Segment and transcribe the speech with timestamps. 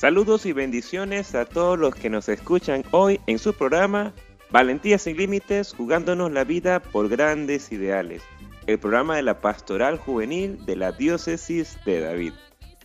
[0.00, 4.14] Saludos y bendiciones a todos los que nos escuchan hoy en su programa
[4.50, 8.22] Valentía sin Límites, jugándonos la vida por grandes ideales,
[8.66, 12.32] el programa de la Pastoral Juvenil de la Diócesis de David.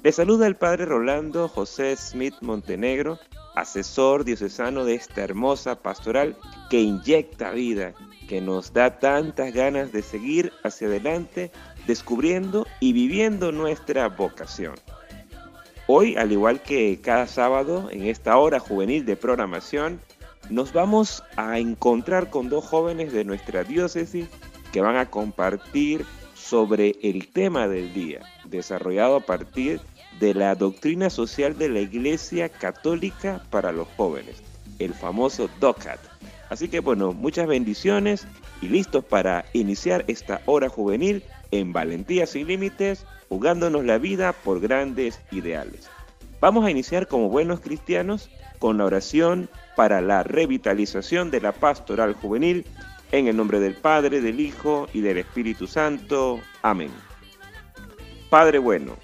[0.04, 3.18] Le saluda el Padre Rolando José Smith Montenegro,
[3.56, 6.36] asesor diocesano de esta hermosa pastoral
[6.70, 7.94] que inyecta vida,
[8.28, 11.50] que nos da tantas ganas de seguir hacia adelante,
[11.88, 14.76] descubriendo y viviendo nuestra vocación.
[15.88, 20.02] Hoy, al igual que cada sábado, en esta hora juvenil de programación,
[20.50, 24.28] nos vamos a encontrar con dos jóvenes de nuestra diócesis
[24.72, 26.04] que van a compartir
[26.34, 29.80] sobre el tema del día, desarrollado a partir
[30.20, 34.42] de la doctrina social de la Iglesia Católica para los jóvenes,
[34.80, 36.00] el famoso DOCAT.
[36.50, 38.28] Así que bueno, muchas bendiciones
[38.60, 44.60] y listos para iniciar esta hora juvenil en Valentía sin Límites jugándonos la vida por
[44.60, 45.90] grandes ideales.
[46.40, 52.14] Vamos a iniciar como buenos cristianos con la oración para la revitalización de la pastoral
[52.14, 52.66] juvenil
[53.12, 56.40] en el nombre del Padre, del Hijo y del Espíritu Santo.
[56.62, 56.92] Amén.
[58.30, 58.98] Padre bueno,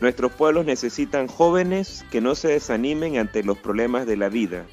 [0.00, 4.66] nuestros pueblos necesitan jóvenes que no se desanimen ante los problemas de la vida,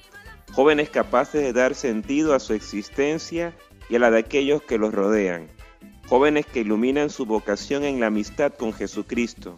[0.53, 3.53] jóvenes capaces de dar sentido a su existencia
[3.89, 5.47] y a la de aquellos que los rodean,
[6.07, 9.57] jóvenes que iluminan su vocación en la amistad con Jesucristo.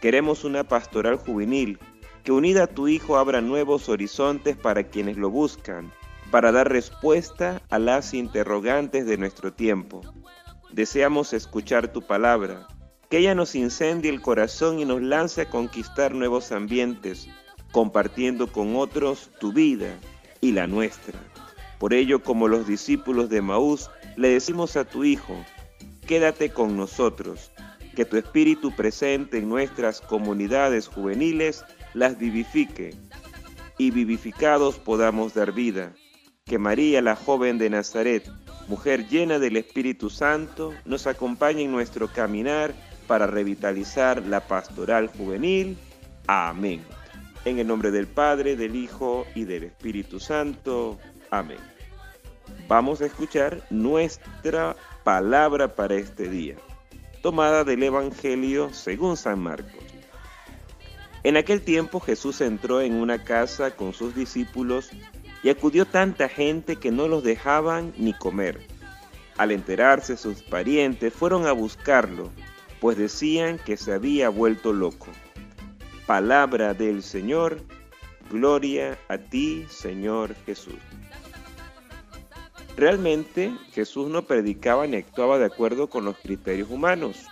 [0.00, 1.78] Queremos una pastoral juvenil
[2.24, 5.92] que unida a tu Hijo abra nuevos horizontes para quienes lo buscan,
[6.30, 10.02] para dar respuesta a las interrogantes de nuestro tiempo.
[10.70, 12.68] Deseamos escuchar tu palabra,
[13.10, 17.28] que ella nos incendie el corazón y nos lance a conquistar nuevos ambientes,
[17.72, 19.94] compartiendo con otros tu vida
[20.40, 21.18] y la nuestra.
[21.78, 25.36] Por ello, como los discípulos de Maús, le decimos a tu Hijo,
[26.12, 27.52] quédate con nosotros,
[27.96, 31.64] que tu espíritu presente en nuestras comunidades juveniles
[31.94, 32.94] las vivifique,
[33.78, 35.94] y vivificados podamos dar vida.
[36.44, 38.30] Que María, la joven de Nazaret,
[38.68, 42.74] mujer llena del Espíritu Santo, nos acompañe en nuestro caminar
[43.06, 45.78] para revitalizar la pastoral juvenil.
[46.26, 46.82] Amén.
[47.46, 50.98] En el nombre del Padre, del Hijo y del Espíritu Santo.
[51.30, 51.72] Amén.
[52.68, 56.56] Vamos a escuchar nuestra palabra para este día,
[57.22, 59.82] tomada del Evangelio según San Marcos.
[61.24, 64.90] En aquel tiempo Jesús entró en una casa con sus discípulos
[65.42, 68.60] y acudió tanta gente que no los dejaban ni comer.
[69.38, 72.30] Al enterarse sus parientes fueron a buscarlo,
[72.80, 75.08] pues decían que se había vuelto loco.
[76.06, 77.60] Palabra del Señor,
[78.30, 80.74] gloria a ti, Señor Jesús.
[82.76, 87.26] Realmente Jesús no predicaba ni actuaba de acuerdo con los criterios humanos.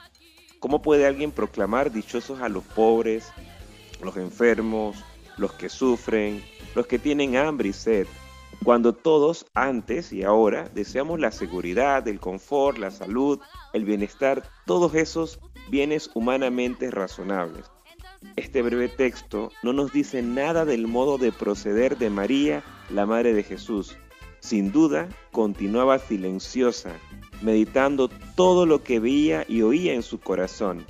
[0.59, 3.33] ¿Cómo puede alguien proclamar dichosos a los pobres,
[4.03, 5.03] los enfermos,
[5.39, 6.43] los que sufren,
[6.75, 8.07] los que tienen hambre y sed,
[8.63, 13.41] cuando todos antes y ahora deseamos la seguridad, el confort, la salud,
[13.73, 15.41] el bienestar, todos esos
[15.71, 17.65] bienes humanamente razonables?
[18.37, 23.33] Este breve texto no nos dice nada del modo de proceder de María, la Madre
[23.33, 23.97] de Jesús,
[24.41, 26.93] sin duda, continuaba silenciosa,
[27.43, 30.85] meditando todo lo que veía y oía en su corazón.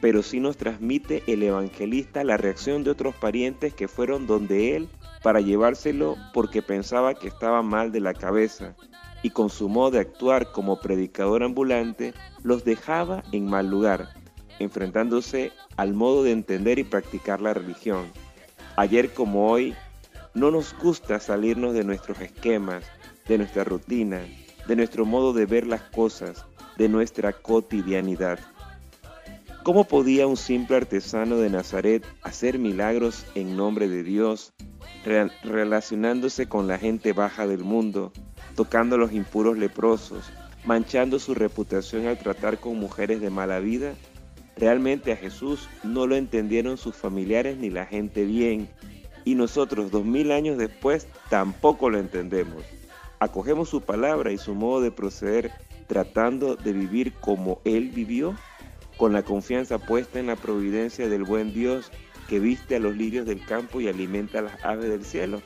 [0.00, 4.88] Pero sí nos transmite el evangelista la reacción de otros parientes que fueron donde él
[5.22, 8.76] para llevárselo porque pensaba que estaba mal de la cabeza
[9.22, 14.10] y con su modo de actuar como predicador ambulante los dejaba en mal lugar,
[14.60, 18.06] enfrentándose al modo de entender y practicar la religión.
[18.76, 19.74] Ayer como hoy,
[20.34, 22.84] no nos gusta salirnos de nuestros esquemas,
[23.26, 24.20] de nuestra rutina,
[24.66, 26.44] de nuestro modo de ver las cosas,
[26.76, 28.38] de nuestra cotidianidad.
[29.62, 34.52] ¿Cómo podía un simple artesano de Nazaret hacer milagros en nombre de Dios,
[35.44, 38.12] relacionándose con la gente baja del mundo,
[38.54, 40.30] tocando los impuros leprosos,
[40.64, 43.94] manchando su reputación al tratar con mujeres de mala vida?
[44.56, 48.68] Realmente a Jesús no lo entendieron sus familiares ni la gente bien,
[49.28, 52.64] y nosotros dos mil años después tampoco lo entendemos.
[53.18, 55.52] Acogemos su palabra y su modo de proceder
[55.86, 58.34] tratando de vivir como Él vivió,
[58.96, 61.92] con la confianza puesta en la providencia del buen Dios
[62.26, 65.42] que viste a los lirios del campo y alimenta a las aves del cielo.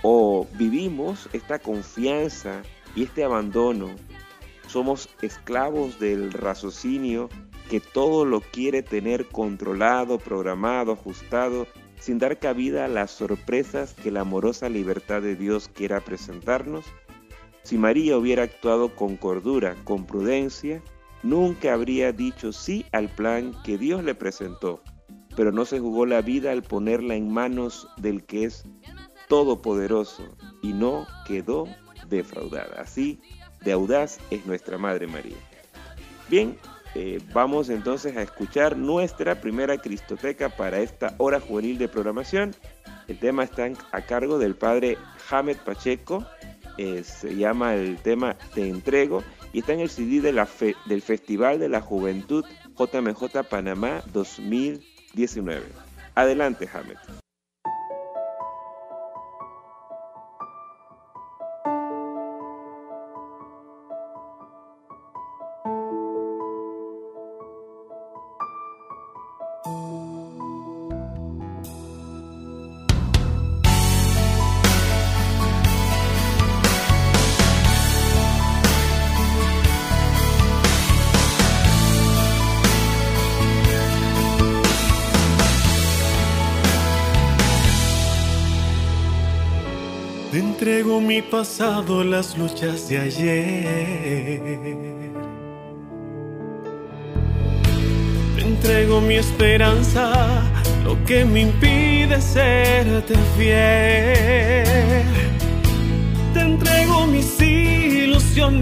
[0.00, 2.62] O vivimos esta confianza
[2.96, 3.90] y este abandono.
[4.66, 7.28] Somos esclavos del raciocinio
[7.68, 11.66] que todo lo quiere tener controlado, programado, ajustado
[12.00, 16.84] sin dar cabida a las sorpresas que la amorosa libertad de Dios quiera presentarnos?
[17.62, 20.82] Si María hubiera actuado con cordura, con prudencia,
[21.22, 24.82] nunca habría dicho sí al plan que Dios le presentó.
[25.36, 28.64] pero no se jugó la vida al ponerla en manos del que es
[29.28, 31.68] todopoderoso y no quedó
[32.08, 32.82] defraudada.
[32.82, 33.20] Así
[33.64, 35.36] de audaz es nuestra Madre María.
[36.28, 36.58] Bien,
[36.94, 42.54] eh, vamos entonces a escuchar nuestra primera Cristoteca para esta hora juvenil de programación.
[43.06, 44.96] El tema está a cargo del padre
[45.30, 46.26] Hamed Pacheco,
[46.76, 51.68] eh, se llama el tema Te entrego y está en el CD del Festival de
[51.68, 52.44] la Juventud
[52.78, 55.66] JMJ Panamá 2019.
[56.14, 56.96] Adelante, Hamed.
[91.08, 94.42] Mi pasado, las luchas de ayer.
[98.36, 100.42] Te entrego mi esperanza,
[100.84, 105.02] lo que me impide serte fiel.
[106.34, 108.60] Te entrego mis ilusiones,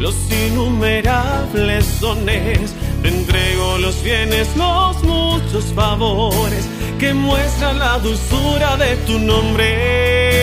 [0.00, 2.74] los innumerables dones.
[3.00, 6.68] Te entrego los bienes, los muchos favores
[6.98, 10.33] que muestran la dulzura de tu nombre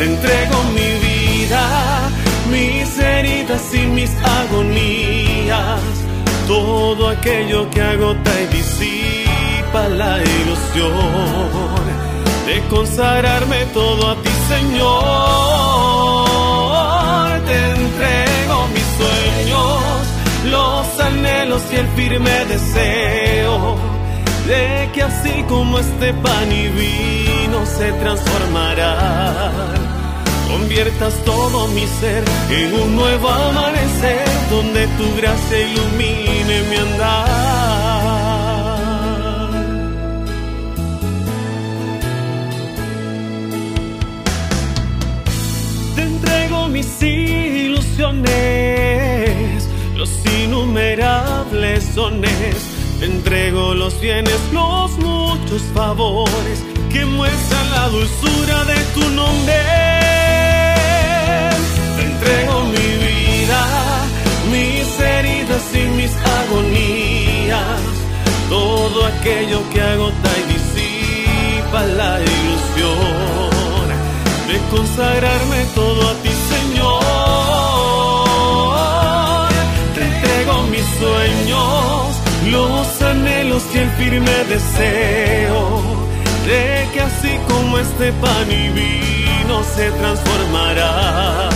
[0.00, 1.62] te entrego mi vida,
[2.50, 4.10] mis heridas y mis
[4.40, 5.80] agonías,
[6.48, 11.74] todo aquello que agota y disipa la ilusión
[12.46, 15.00] de consagrarme todo a ti, Señor.
[17.44, 19.82] Te entrego mis sueños,
[20.50, 23.76] los anhelos y el firme deseo
[24.46, 29.89] de que así como este pan y vino se transformará
[30.50, 38.10] conviertas todo mi ser en un nuevo amanecer donde tu gracia ilumine mi andar.
[45.94, 48.28] Te entrego mis ilusiones,
[49.96, 50.10] los
[50.42, 52.56] innumerables dones.
[52.98, 56.62] Te entrego los bienes, los muchos favores
[56.92, 59.99] que muestran la dulzura de tu nombre
[62.20, 63.62] entrego mi vida,
[64.50, 66.12] mis heridas y mis
[66.42, 67.80] agonías,
[68.48, 73.86] todo aquello que agota y disipa la ilusión
[74.48, 77.00] de consagrarme todo a ti, Señor.
[79.94, 82.08] Te entrego mis sueños,
[82.50, 85.80] los anhelos y el firme deseo
[86.46, 91.48] de que así como este pan y vino se transformará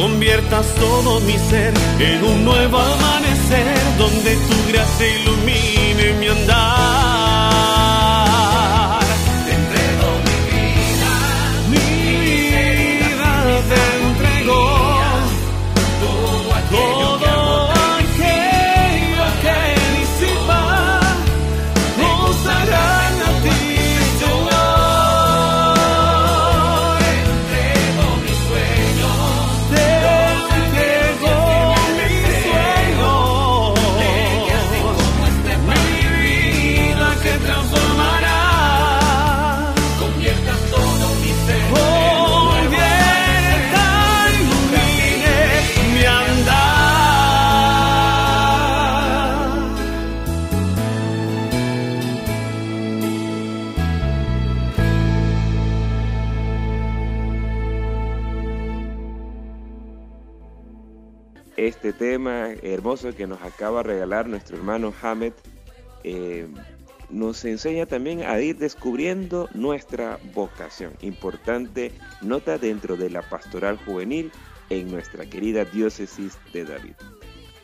[0.00, 7.50] conviertas todo mi ser en un nuevo amanecer donde tu gracia ilumine mi andar.
[61.98, 65.32] Tema hermoso que nos acaba de regalar nuestro hermano Hamed
[66.04, 66.46] eh,
[67.10, 70.92] nos enseña también a ir descubriendo nuestra vocación.
[71.02, 74.30] Importante nota dentro de la pastoral juvenil
[74.70, 76.94] en nuestra querida diócesis de David.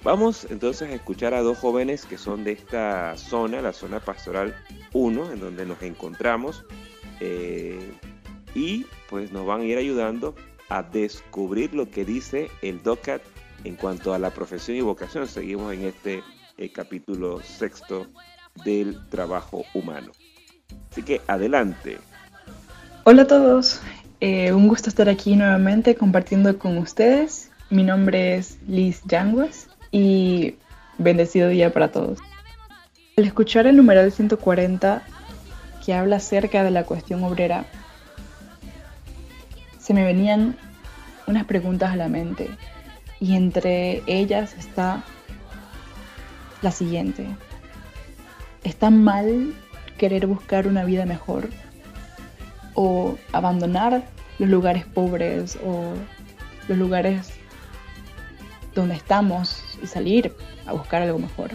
[0.02, 4.54] Vamos entonces a escuchar a dos jóvenes que son de esta zona, la zona pastoral
[4.92, 6.64] 1, en donde nos encontramos,
[7.20, 7.92] eh,
[8.54, 10.34] y pues nos van a ir ayudando
[10.68, 13.22] a descubrir lo que dice el DOCAT
[13.66, 15.26] en cuanto a la profesión y vocación.
[15.26, 16.22] Seguimos en este
[16.56, 18.06] eh, capítulo sexto
[18.64, 20.12] del trabajo humano.
[20.90, 21.98] Así que adelante.
[23.04, 23.80] Hola a todos,
[24.20, 27.50] eh, un gusto estar aquí nuevamente compartiendo con ustedes.
[27.68, 30.54] Mi nombre es Liz Yanguas y
[30.98, 32.20] bendecido día para todos.
[33.16, 35.02] Al escuchar el numeral 140
[35.84, 37.66] que habla acerca de la cuestión obrera,
[39.78, 40.56] se me venían
[41.26, 42.48] unas preguntas a la mente
[43.20, 45.02] y entre ellas está
[46.62, 47.26] la siguiente.
[48.64, 49.54] ¿Está mal
[49.98, 51.48] querer buscar una vida mejor?
[52.74, 54.04] ¿O abandonar
[54.38, 55.94] los lugares pobres o
[56.68, 57.32] los lugares
[58.74, 60.34] donde estamos y salir
[60.66, 61.52] a buscar algo mejor?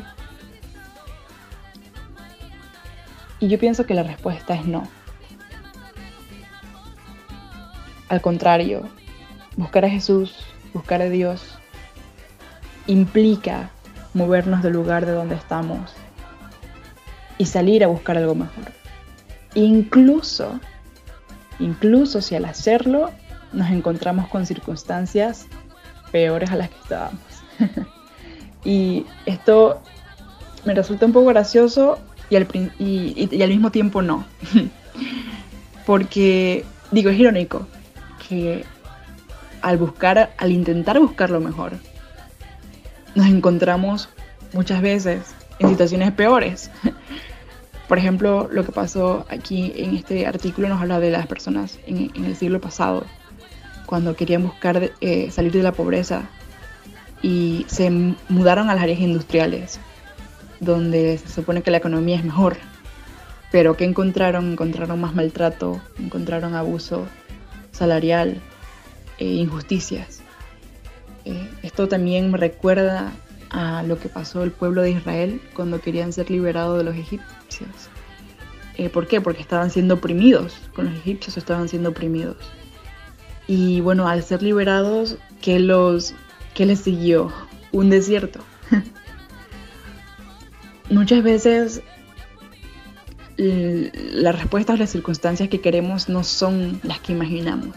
[3.39, 4.87] Y yo pienso que la respuesta es no.
[8.07, 8.87] Al contrario,
[9.55, 10.35] buscar a Jesús,
[10.73, 11.50] buscar a Dios,
[12.87, 13.69] implica
[14.13, 15.91] movernos del lugar de donde estamos
[17.37, 18.71] y salir a buscar algo mejor.
[19.55, 20.59] Incluso,
[21.59, 23.09] incluso si al hacerlo
[23.53, 25.47] nos encontramos con circunstancias
[26.11, 27.21] peores a las que estábamos.
[28.65, 29.81] y esto
[30.65, 32.47] me resulta un poco gracioso y al,
[32.79, 34.25] y al mismo tiempo no.
[35.85, 37.67] Porque, digo, es irónico
[38.27, 38.63] que
[39.61, 41.73] al buscar, al intentar buscar lo mejor,
[43.15, 44.09] nos encontramos
[44.53, 45.21] muchas veces
[45.59, 46.71] en situaciones peores.
[47.87, 52.11] Por ejemplo, lo que pasó aquí en este artículo nos habla de las personas en,
[52.25, 53.05] el siglo pasado,
[53.85, 56.23] cuando querían buscar eh, salir de la pobreza
[57.21, 57.89] y se
[58.29, 59.79] mudaron a las áreas industriales,
[60.61, 62.55] donde se supone que la economía es mejor.
[63.51, 64.53] Pero ¿qué encontraron?
[64.53, 67.05] Encontraron más maltrato, encontraron abuso
[67.73, 68.41] salarial,
[69.21, 70.20] e injusticias.
[71.25, 73.11] Eh, esto también me recuerda
[73.49, 77.69] a lo que pasó el pueblo de Israel cuando querían ser liberados de los egipcios.
[78.77, 79.21] Eh, ¿Por qué?
[79.21, 82.37] Porque estaban siendo oprimidos, con los egipcios estaban siendo oprimidos.
[83.47, 86.13] Y bueno, al ser liberados, ¿qué, los,
[86.53, 87.31] qué les siguió?
[87.71, 88.39] Un desierto.
[90.89, 91.81] Muchas veces
[93.37, 97.75] las respuestas a las circunstancias que queremos no son las que imaginamos.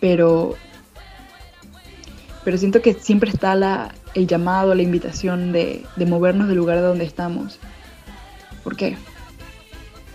[0.00, 0.56] Pero
[2.44, 7.04] pero siento que siempre está el llamado, la invitación de, de movernos del lugar donde
[7.04, 7.58] estamos.
[8.62, 8.96] ¿Por qué?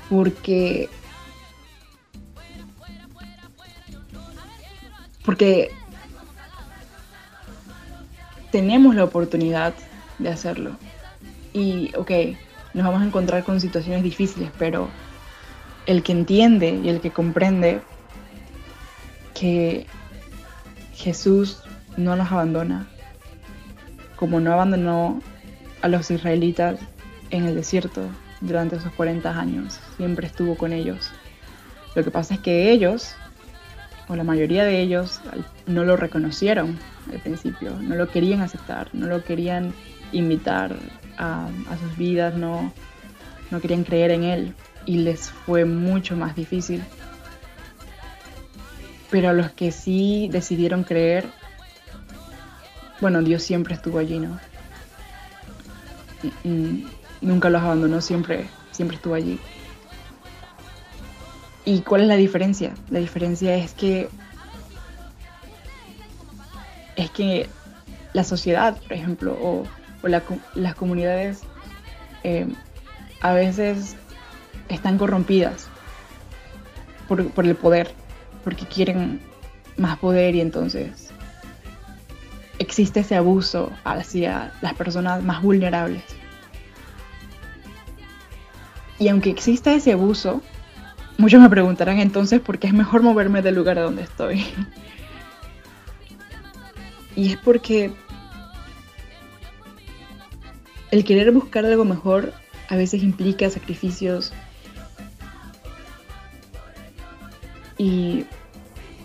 [0.10, 0.90] Porque
[5.30, 5.70] porque
[8.52, 9.76] tenemos la oportunidad
[10.18, 10.72] de hacerlo.
[11.54, 12.12] Y, ok,
[12.74, 14.90] nos vamos a encontrar con situaciones difíciles, pero
[15.86, 17.82] el que entiende y el que comprende
[19.34, 19.86] que
[20.96, 21.62] Jesús
[21.98, 22.88] no nos abandona,
[24.16, 25.22] como no abandonó
[25.82, 26.80] a los israelitas
[27.30, 28.04] en el desierto
[28.42, 31.12] durante esos 40 años, siempre estuvo con ellos.
[31.96, 33.16] Lo que pasa es que ellos,
[34.08, 35.22] o la mayoría de ellos,
[35.66, 36.78] no lo reconocieron
[37.12, 39.74] al principio, no lo querían aceptar, no lo querían
[40.12, 40.76] invitar
[41.18, 41.50] a,
[41.82, 42.72] sus vidas, no,
[43.52, 44.54] no querían creer en Él
[44.86, 46.84] y les fue mucho más difícil.
[49.10, 51.26] Pero a los que sí decidieron creer,
[53.02, 54.40] bueno, Dios siempre estuvo allí, ¿no?
[57.22, 59.40] nunca los abandonó, siempre, siempre estuvo allí.
[61.66, 62.74] ¿Y cuál es la diferencia?
[62.90, 64.10] La diferencia es que
[66.96, 67.50] es que
[68.14, 69.64] la sociedad, por ejemplo, o,
[70.56, 71.42] las comunidades
[72.24, 72.48] eh,
[73.22, 73.96] a veces
[74.70, 75.68] están corrompidas
[77.08, 77.92] por, por el poder,
[78.44, 79.22] porque quieren
[79.78, 81.09] más poder y entonces
[82.60, 86.04] existe ese abuso hacia las personas más vulnerables.
[89.00, 90.42] Y aunque exista ese abuso,
[91.18, 94.46] muchos me preguntarán entonces por qué es mejor moverme del lugar donde estoy.
[97.16, 97.92] y es porque
[100.92, 102.34] el querer buscar algo mejor
[102.68, 104.34] a veces implica sacrificios
[107.78, 108.26] y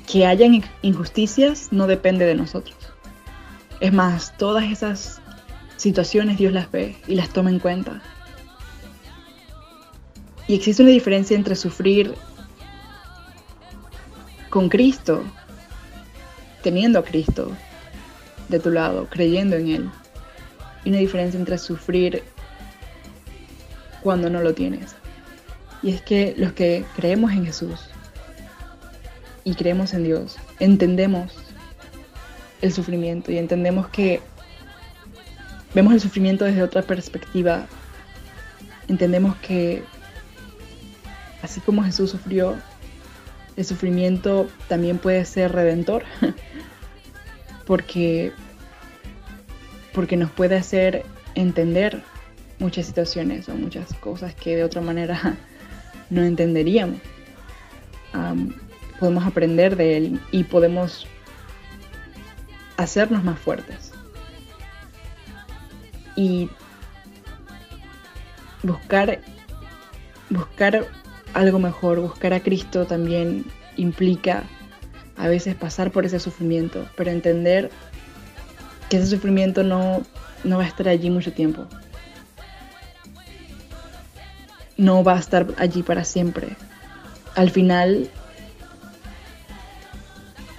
[0.07, 2.84] que hayan injusticias no depende de nosotros.
[3.85, 5.21] Es más, todas esas
[5.77, 8.01] situaciones Dios las ve y las toma en cuenta.
[10.49, 12.15] Y existe una diferencia entre sufrir
[14.49, 15.23] con Cristo,
[16.63, 17.53] teniendo a Cristo
[18.49, 19.91] de tu lado, creyendo en Él,
[20.85, 22.23] y una diferencia entre sufrir
[24.03, 24.97] cuando no lo tienes.
[25.83, 27.81] Y es que los que creemos en Jesús
[29.45, 31.44] y creemos en Dios, entendemos
[32.65, 34.23] el sufrimiento y entendemos que
[35.75, 37.67] vemos el sufrimiento desde otra perspectiva.
[38.89, 39.83] Entendemos que
[41.43, 42.57] así como Jesús sufrió,
[43.57, 46.05] el sufrimiento también puede ser redentor,
[47.67, 48.33] porque,
[49.93, 51.05] porque nos puede hacer
[51.35, 52.03] entender
[52.59, 55.37] muchas situaciones o muchas cosas que de otra manera
[56.09, 56.99] no entenderíamos.
[58.99, 61.07] podemos aprender de él y podemos
[62.77, 63.93] hacernos más fuertes.
[66.17, 66.49] Y
[68.63, 69.21] buscar,
[70.31, 70.87] buscar
[71.35, 73.45] algo mejor, buscar a Cristo también
[73.77, 74.45] implica
[75.17, 77.71] a veces pasar por ese sufrimiento, pero entender
[78.89, 80.03] que ese sufrimiento no,
[80.43, 81.67] no va a estar allí mucho tiempo.
[84.77, 86.57] No va a estar allí para siempre.
[87.37, 88.11] Al final,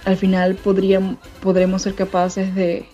[0.06, 2.86] al final podríamos, podremos ser capaces de,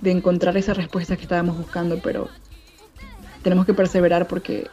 [0.00, 2.28] de encontrar esa respuesta que estábamos buscando, pero
[3.42, 4.68] tenemos que perseverar porque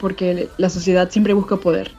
[0.00, 1.90] porque la sociedad siempre busca poder.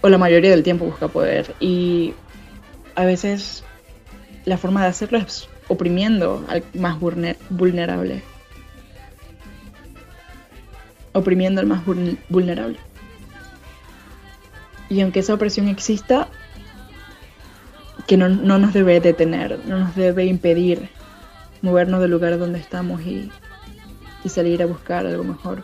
[0.00, 1.54] O la mayoría del tiempo busca poder.
[1.60, 2.14] Y
[2.94, 3.62] a veces
[4.44, 8.22] la forma de hacerlo es oprimiendo al más vulnerable.
[11.12, 11.82] Oprimiendo al más
[12.28, 12.78] vulnerable
[14.94, 16.28] y aunque esa opresión exista
[18.06, 20.90] que no, no nos debe detener no nos debe impedir
[21.64, 23.32] movernos del lugar donde estamos y,
[24.26, 25.62] salir a buscar algo mejor.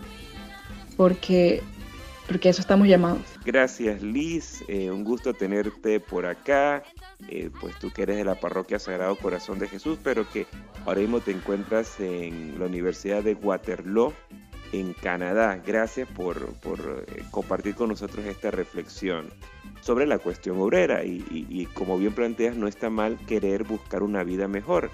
[0.97, 1.63] Porque,
[2.29, 3.23] porque eso estamos llamados.
[3.45, 6.83] Gracias Liz, eh, un gusto tenerte por acá,
[7.29, 10.47] eh, pues tú que eres de la parroquia Sagrado Corazón de Jesús, pero que
[10.85, 14.13] ahora mismo te encuentras en la Universidad de Waterloo,
[14.73, 15.61] en Canadá.
[15.65, 19.31] Gracias por, eh, compartir con nosotros esta reflexión
[19.81, 24.47] sobre la cuestión obrera y, como bien planteas, no está mal querer buscar una vida
[24.47, 24.91] mejor.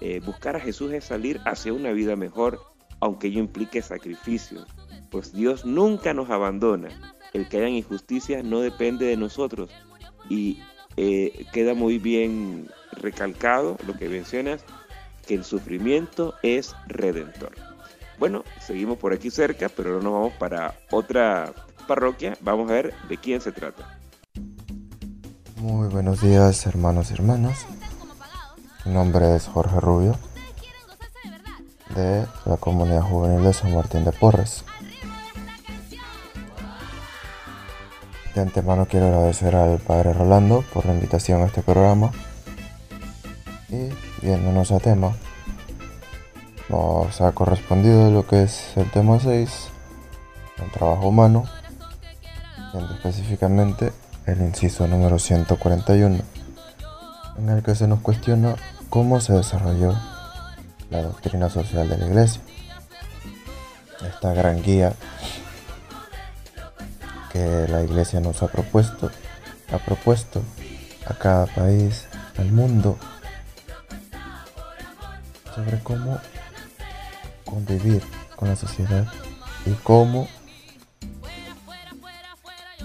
[0.00, 2.60] Eh, buscar a Jesús es salir hacia una vida mejor,
[3.00, 4.64] aunque ello implique sacrificio,
[5.10, 6.88] pues Dios nunca nos abandona.
[7.32, 9.70] El que haya injusticia no depende de nosotros.
[10.28, 10.60] Y
[10.96, 14.64] eh, queda muy bien recalcado lo que mencionas,
[15.26, 17.69] que el sufrimiento es redentor.
[18.20, 21.54] Bueno, seguimos por aquí cerca, pero ahora nos vamos para otra
[21.88, 22.36] parroquia.
[22.42, 23.98] Vamos a ver de quién se trata.
[25.56, 27.64] Muy buenos días, hermanos y hermanas.
[28.84, 30.18] Mi nombre es Jorge Rubio,
[31.96, 34.66] de la Comunidad Juvenil de San Martín de Porres.
[38.34, 42.10] De antemano quiero agradecer al Padre Rolando por la invitación a este programa.
[43.70, 43.88] Y
[44.20, 45.16] viéndonos a tema,
[46.70, 49.68] nos ha correspondido lo que es el tema 6,
[50.64, 51.44] el trabajo humano,
[52.94, 53.92] específicamente
[54.26, 56.20] el inciso número 141
[57.38, 58.54] en el que se nos cuestiona
[58.88, 59.96] cómo se desarrolló
[60.90, 62.42] la doctrina social de la Iglesia.
[64.06, 64.92] Esta gran guía
[67.32, 69.10] que la Iglesia nos ha propuesto,
[69.72, 70.42] ha propuesto
[71.06, 72.06] a cada país,
[72.38, 72.96] al mundo,
[75.54, 76.18] sobre cómo
[77.50, 78.02] convivir
[78.36, 79.06] con la sociedad
[79.66, 80.28] y cómo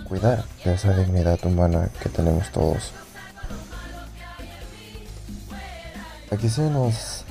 [0.07, 2.91] cuidar de esa dignidad humana que tenemos todos.
[6.31, 7.23] Aquí se nos,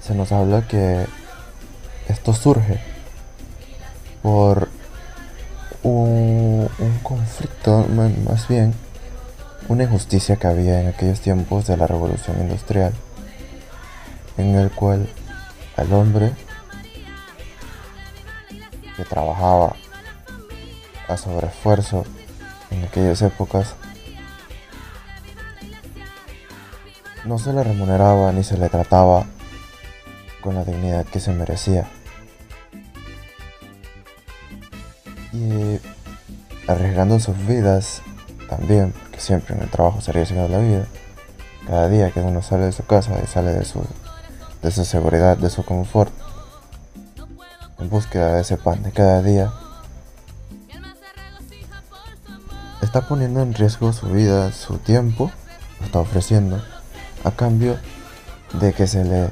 [0.00, 1.06] se nos habla que
[2.08, 2.80] esto surge
[4.22, 4.68] por
[5.82, 6.68] un,
[7.02, 8.74] conflicto, más bien
[9.68, 12.92] una injusticia que había en aquellos tiempos de la revolución industrial,
[14.38, 15.08] en el cual
[15.76, 16.32] al hombre
[18.96, 19.74] que trabajaba
[21.08, 22.04] a sobreesfuerzo
[22.70, 23.74] en aquellas épocas
[27.24, 29.24] no se le remuneraba ni se le trataba
[30.42, 31.88] con la dignidad que se merecía.
[35.32, 35.80] Y
[36.68, 38.02] arriesgando sus vidas
[38.48, 40.86] también, que siempre en el trabajo se arriesga la vida,
[41.66, 43.82] cada día que uno sale de su casa y sale de su,
[44.62, 46.12] de su seguridad, de su confort,
[47.94, 49.52] búsqueda de ese pan de cada día,
[52.82, 55.30] está poniendo en riesgo su vida, su tiempo,
[55.78, 56.60] lo está ofreciendo
[57.22, 57.78] a cambio
[58.54, 59.30] de que se le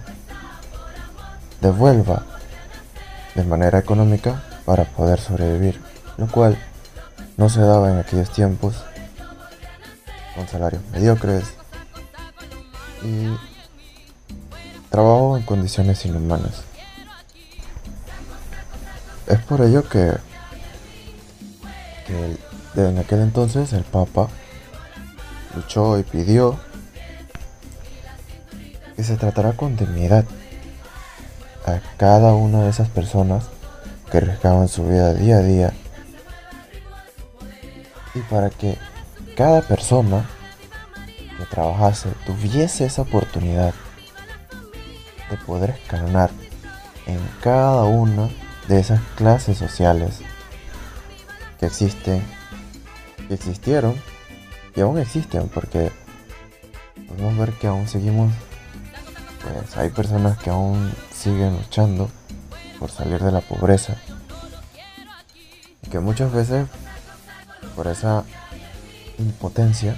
[1.61, 2.22] devuelva
[3.35, 5.81] de manera económica para poder sobrevivir,
[6.16, 6.57] lo cual
[7.37, 8.77] no se daba en aquellos tiempos
[10.37, 11.46] con salarios mediocres
[13.03, 13.27] y
[14.88, 16.71] trabajo en condiciones inhumanas.
[19.33, 20.12] Es por ello que,
[22.07, 22.37] que
[22.77, 24.29] en aquel entonces el Papa
[25.57, 26.61] luchó y pidió
[28.95, 30.27] que se tratará con dignidad
[31.64, 33.45] a cada una de esas personas
[34.11, 35.73] que arriesgaban su vida día a día
[38.14, 38.77] y para que
[39.35, 40.29] cada persona
[41.38, 43.73] que trabajase tuviese esa oportunidad
[45.31, 46.31] de poder escalonar
[47.07, 48.29] en cada una
[48.68, 50.20] de esas clases sociales
[51.59, 52.22] que existen,
[53.29, 53.94] que existieron
[54.75, 55.90] y aún existen, porque
[57.09, 58.33] podemos ver que aún seguimos,
[59.42, 62.11] pues hay personas que aún siguen luchando
[62.79, 63.96] por salir de la pobreza
[65.92, 66.66] que muchas veces
[67.77, 68.25] por esa
[69.18, 69.94] impotencia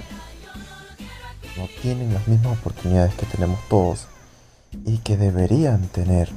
[1.55, 4.07] no tienen las mismas oportunidades que tenemos todos
[4.85, 6.29] y que deberían tener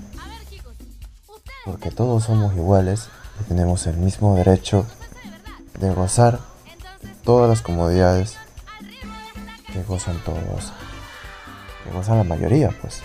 [1.69, 4.87] porque todos somos iguales y tenemos el mismo derecho
[5.79, 6.41] de gozar
[7.25, 8.39] todas las comodidades
[9.71, 10.73] que gozan todos,
[11.85, 13.03] que gozan la mayoría, pues,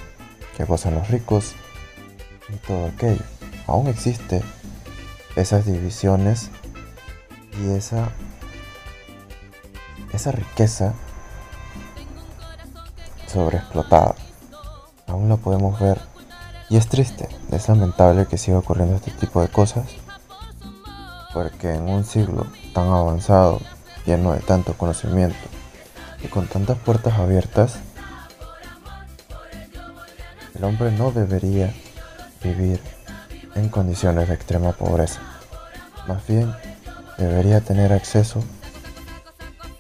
[0.56, 1.56] que gozan los ricos
[2.48, 3.24] y todo aquello.
[3.68, 4.42] Aún existe
[5.36, 6.50] esas divisiones
[7.62, 8.14] y esa
[10.14, 10.94] esa riqueza
[13.28, 14.16] sobreexplotada.
[15.08, 16.13] Aún la podemos ver
[16.74, 19.86] y es triste, es lamentable que siga ocurriendo este tipo de cosas,
[21.32, 23.62] porque en un siglo tan avanzado,
[24.08, 25.38] lleno de tanto conocimiento
[26.24, 27.76] y con tantas puertas abiertas,
[30.56, 31.72] el hombre no debería
[32.44, 32.82] vivir
[33.54, 35.22] en condiciones de extrema pobreza.
[36.08, 36.52] Más bien,
[37.20, 38.44] debería tener acceso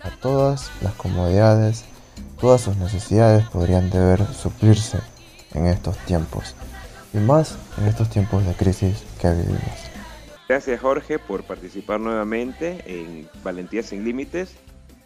[0.04, 1.86] a todas las comodidades,
[2.40, 5.00] todas sus necesidades podrían deber suplirse
[5.56, 6.54] en estos tiempos
[7.14, 9.94] y más en estos tiempos de crisis que vivimos.
[10.48, 14.56] Gracias Jorge por participar nuevamente en Valentía sin Límites.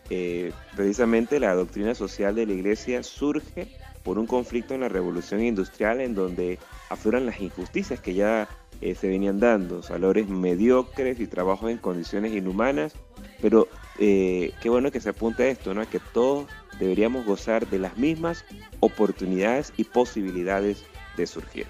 [0.10, 3.67] Eh, precisamente la doctrina social de la iglesia surge
[4.04, 8.48] por un conflicto en la revolución industrial en donde afloran las injusticias que ya
[8.80, 12.93] eh, se venían dando, valores mediocres y trabajos en condiciones inhumanas,
[13.41, 13.67] pero
[14.00, 15.88] eh, qué bueno que se apunte a esto, ¿no?
[15.89, 16.48] que todos
[16.80, 18.46] deberíamos gozar de las mismas
[18.80, 20.84] oportunidades y posibilidades
[21.17, 21.67] de surgir.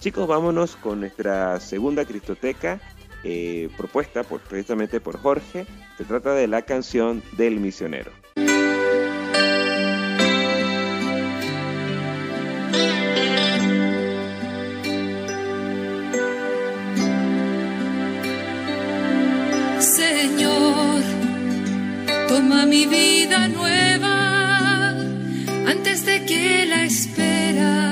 [0.00, 2.80] Chicos, vámonos con nuestra segunda Cristoteca,
[3.22, 5.66] eh, propuesta por, precisamente por Jorge.
[5.98, 8.10] Se trata de la canción del misionero.
[19.80, 21.02] Señor,
[22.26, 24.92] toma mi vida nueva
[25.66, 27.89] antes de que la espera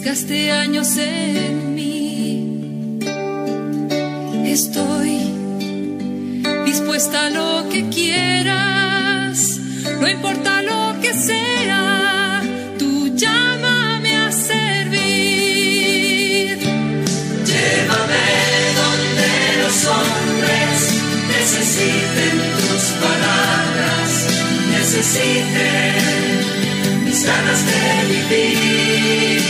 [0.00, 3.00] desgaste años en mí.
[4.46, 5.34] Estoy
[6.64, 9.58] dispuesta a lo que quieras,
[10.00, 12.42] no importa lo que sea,
[12.78, 14.98] tú llámame a servir.
[17.50, 18.26] Llévame
[18.80, 19.30] donde
[19.62, 20.78] los hombres
[21.34, 24.08] necesiten tus palabras,
[24.70, 26.27] necesiten
[27.24, 27.80] ganas de
[28.12, 29.40] vivir.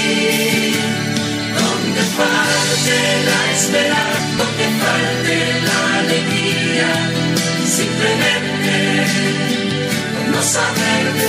[1.58, 2.96] Donde falte
[3.28, 5.36] la esperanza, donde falte
[5.68, 6.90] la alegría,
[7.66, 8.74] simplemente
[10.30, 11.28] no saber de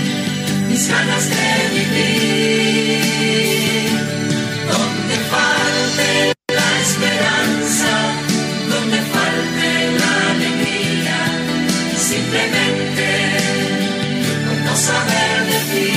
[0.71, 3.01] mis ganas de vivir.
[4.71, 6.09] Donde falte
[6.59, 7.91] la esperanza,
[8.73, 9.69] donde falte
[10.01, 11.19] la alegría,
[12.09, 13.07] simplemente
[14.45, 15.91] por no saber de ti.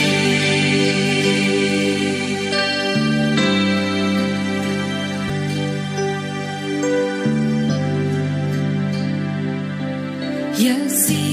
[10.63, 11.25] Y así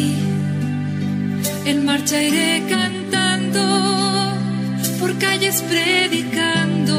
[1.66, 3.21] en marcha iré cantando,
[5.22, 6.96] calles predicando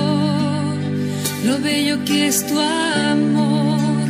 [1.45, 4.07] lo bello que es tu amor.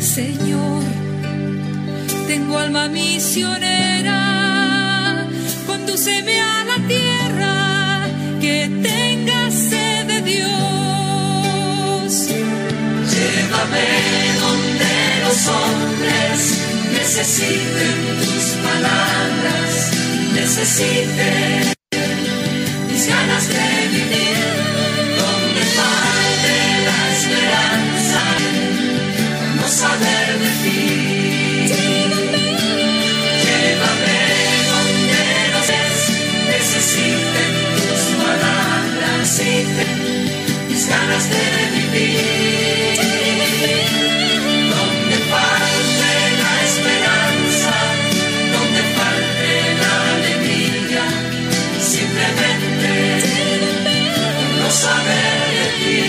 [0.00, 0.82] Señor,
[2.26, 4.18] tengo alma misionera,
[5.68, 8.08] condúceme a la tierra
[8.40, 12.10] que tenga sed de Dios.
[13.12, 13.88] Llévame
[14.44, 14.92] donde
[15.24, 16.36] los hombres
[16.92, 19.70] necesiten tus palabras,
[20.34, 21.75] necesiten
[40.86, 41.36] las ganas de
[41.76, 42.20] vivir.
[44.70, 47.74] Donde falte la esperanza,
[48.52, 51.04] donde falte la alegría,
[51.80, 52.92] simplemente
[54.60, 56.00] no saber ti.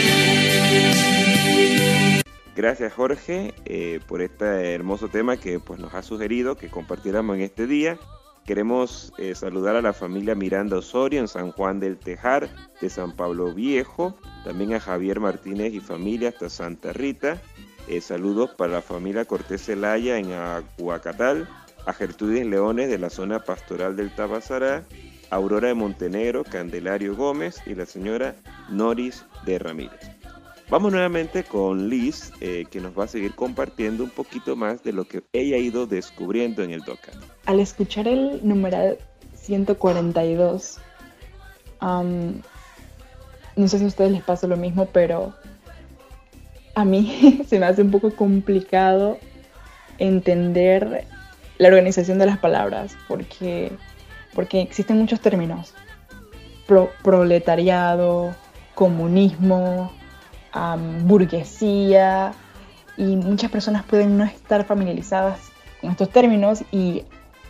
[2.55, 7.43] Gracias Jorge eh, por este hermoso tema que pues, nos ha sugerido que compartiéramos en
[7.43, 7.99] este día.
[8.47, 12.47] Queremos eh, saludar a la familia Miranda Osorio en San Juan del Tejar
[12.79, 17.41] de San Pablo Viejo, también a Javier Martínez y familia hasta Santa Rita.
[17.89, 21.49] Eh, saludos para la familia Cortés Zelaya en Aguacatal,
[21.85, 24.85] a Gertrudis Leones de la zona pastoral del Tabasará,
[25.29, 28.33] Aurora de Montenegro, Candelario Gómez y la señora
[28.69, 30.16] Noris de Ramírez.
[30.69, 34.91] Vamos nuevamente con Liz, eh, que nos va a seguir compartiendo un poquito más de
[34.91, 37.13] lo que ella ha ido descubriendo en el DOCA.
[37.45, 38.97] Al escuchar el numeral
[39.35, 40.77] 142,
[41.79, 42.41] am,
[43.55, 45.33] no sé si a ustedes les pasa lo mismo, pero
[46.75, 49.17] a mí se me hace un poco complicado
[49.99, 51.05] entender
[51.59, 53.71] la organización de las palabras, porque,
[54.33, 55.73] porque existen muchos términos.
[56.67, 58.35] Pro- proletariado,
[58.75, 59.91] comunismo,
[60.51, 62.33] am, burguesía,
[62.97, 65.39] y muchas personas pueden no estar familiarizadas
[65.79, 67.03] con estos términos y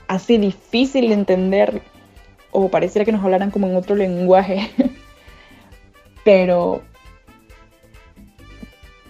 [0.07, 1.81] hace difícil entender
[2.51, 4.69] o pareciera que nos hablaran como en otro lenguaje.
[6.25, 6.81] pero,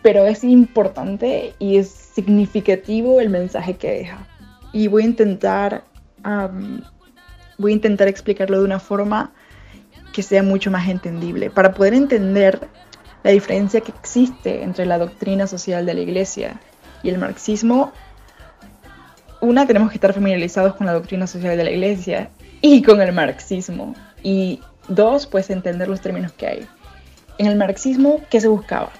[0.04, 4.28] pero es importante y es significativo el mensaje que deja.
[4.74, 5.84] Y voy a intentar,
[7.58, 9.34] voy a intentar explicarlo de una forma
[10.14, 11.50] que sea mucho más entendible.
[11.50, 12.68] Para poder entender
[13.28, 16.62] la diferencia que existe entre la doctrina social de la iglesia
[17.04, 17.92] y el marxismo,
[19.42, 22.30] una, tenemos que estar familiarizados con la doctrina social de la iglesia
[22.62, 23.96] y con el marxismo.
[24.24, 26.68] Y dos, pues entender los términos que hay.
[27.38, 28.92] En el marxismo, ¿qué se buscaba?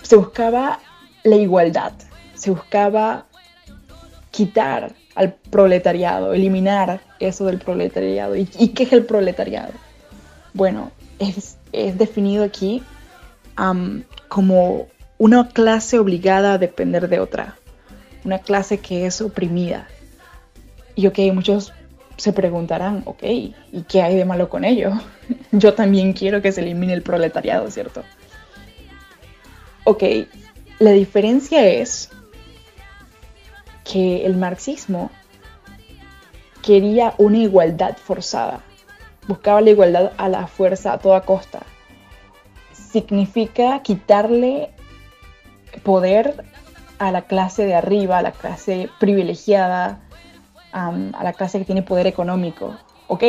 [0.00, 0.80] Se buscaba
[1.24, 1.92] la igualdad,
[2.32, 3.26] se buscaba
[4.30, 8.36] quitar al proletariado, eliminar eso del proletariado.
[8.36, 9.74] ¿Y, y qué es el proletariado?
[10.54, 12.82] Bueno, es, es definido aquí
[14.28, 17.56] como una clase obligada a depender de otra,
[18.24, 19.86] una clase que es oprimida.
[20.94, 21.72] Y ok, muchos
[22.16, 24.92] se preguntarán, ok, ¿y qué hay de malo con ello?
[25.52, 28.02] Yo también quiero que se elimine el proletariado, ¿cierto?
[29.84, 30.02] Ok,
[30.78, 32.10] la diferencia es
[33.84, 35.10] que el marxismo
[36.62, 38.62] quería una igualdad forzada,
[39.26, 41.60] buscaba la igualdad a la fuerza a toda costa.
[42.72, 44.70] Significa quitarle
[45.82, 46.44] poder
[46.98, 50.00] a la clase de arriba, a la clase privilegiada,
[50.72, 52.76] a la clase que tiene poder económico.
[53.08, 53.24] Ok,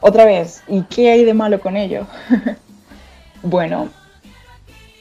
[0.00, 2.06] otra vez, ¿y qué hay de malo con ello?
[3.42, 3.90] bueno,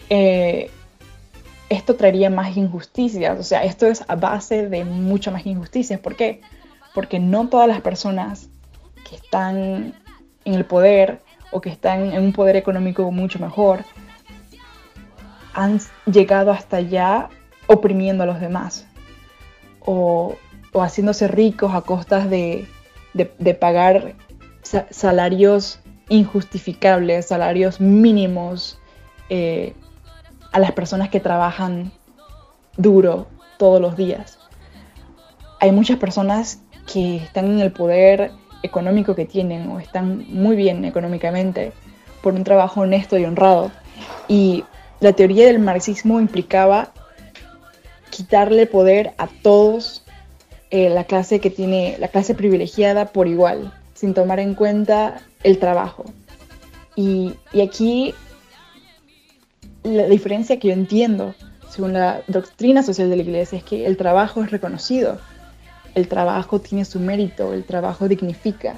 [0.10, 0.69] eh,
[1.69, 5.99] esto traería más injusticias, o sea, esto es a base de mucho más injusticias.
[5.99, 6.41] ¿Por qué?
[6.93, 8.49] Porque no todas las personas
[9.09, 9.93] que están
[10.45, 13.83] en el poder o que están en un poder económico mucho mejor
[15.53, 17.29] han llegado hasta allá
[17.67, 18.87] oprimiendo a los demás
[19.79, 20.35] o,
[20.71, 22.67] o haciéndose ricos a costas de,
[23.13, 24.13] de, pagar
[24.61, 28.79] sa salarios injustificables, salarios mínimos
[29.29, 29.73] eh,
[30.51, 31.91] a las personas que trabajan
[32.77, 34.39] duro todos los días.
[35.59, 38.31] Hay muchas personas que están en el poder
[38.63, 41.71] económico que tienen o están muy bien económicamente
[42.21, 43.71] por un trabajo honesto y honrado.
[44.27, 44.63] Y
[44.99, 46.91] la teoría del marxismo implicaba
[48.09, 50.03] quitarle poder a todos
[50.71, 55.57] eh, la clase que tiene la clase privilegiada por igual, sin tomar en cuenta el
[55.57, 56.05] trabajo.
[56.95, 58.13] Y, y aquí
[59.83, 61.33] la diferencia que yo entiendo,
[61.69, 65.17] según la doctrina social de la iglesia, es que el trabajo es reconocido,
[65.95, 68.75] el trabajo tiene su mérito, el trabajo dignifica.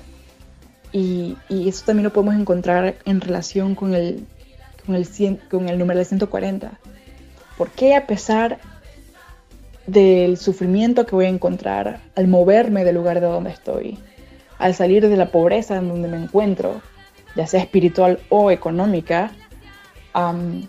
[0.91, 4.26] Y, eso también lo podemos encontrar en relación con el,
[5.50, 6.71] con el número de 140.
[7.58, 8.60] ¿Por qué a pesar
[9.88, 13.97] del sufrimiento que voy a encontrar al moverme del lugar de donde estoy,
[14.58, 16.82] al salir de la pobreza en donde me encuentro,
[17.36, 19.32] ya sea espiritual o económica,
[20.13, 20.67] um,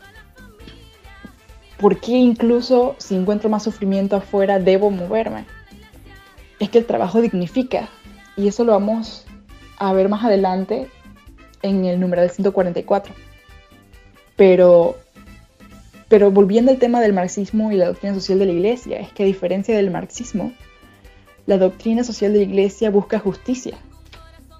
[1.78, 5.44] ¿por qué incluso si encuentro más sufrimiento afuera debo moverme?
[6.62, 7.88] Es que el trabajo dignifica
[8.36, 9.26] y eso lo vamos
[9.78, 10.88] a ver más adelante
[11.60, 13.12] en el número del 144.
[14.36, 14.96] Pero,
[16.06, 19.24] pero volviendo al tema del marxismo y la doctrina social de la iglesia, es que
[19.24, 20.52] a diferencia del marxismo,
[21.46, 23.76] la doctrina social de la iglesia busca justicia,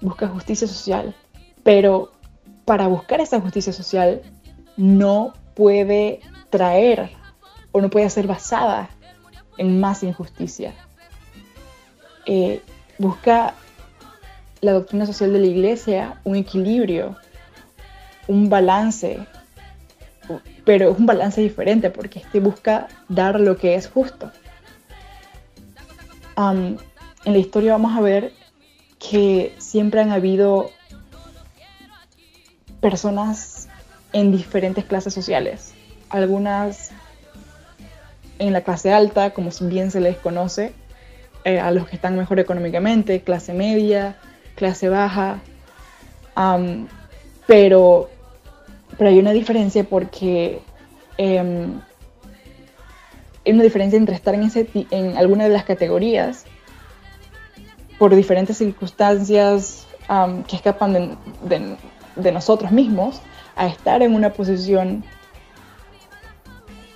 [0.01, 1.15] busca justicia social,
[1.63, 2.11] pero
[2.65, 4.23] para buscar esa justicia social
[4.75, 7.11] no puede traer
[7.71, 8.89] o no puede ser basada
[9.57, 10.73] en más injusticia.
[12.25, 12.61] Eh,
[12.97, 13.53] busca
[14.61, 17.17] la doctrina social de la iglesia un equilibrio,
[18.27, 19.19] un balance,
[20.63, 24.31] pero es un balance diferente porque este busca dar lo que es justo.
[26.37, 26.77] en
[27.25, 28.33] la historia vamos a ver
[28.99, 30.71] que siempre han habido
[32.79, 33.67] personas
[34.13, 35.73] en diferentes clases sociales.
[36.09, 36.91] Algunas
[38.39, 40.73] en la clase alta, como bien se les conoce,
[41.45, 44.17] eh, a los que están mejor económicamente, clase media,
[44.55, 45.39] clase baja.
[47.47, 48.09] pero,
[48.97, 50.61] pero hay una diferencia porque
[51.17, 51.79] em,
[53.45, 56.45] hay una diferencia entre estar en, ese, en alguna de las categorías
[57.99, 59.85] por diferentes circunstancias
[60.47, 61.77] que escapan de,
[62.15, 63.21] de nosotros mismos
[63.55, 65.03] a estar en una posición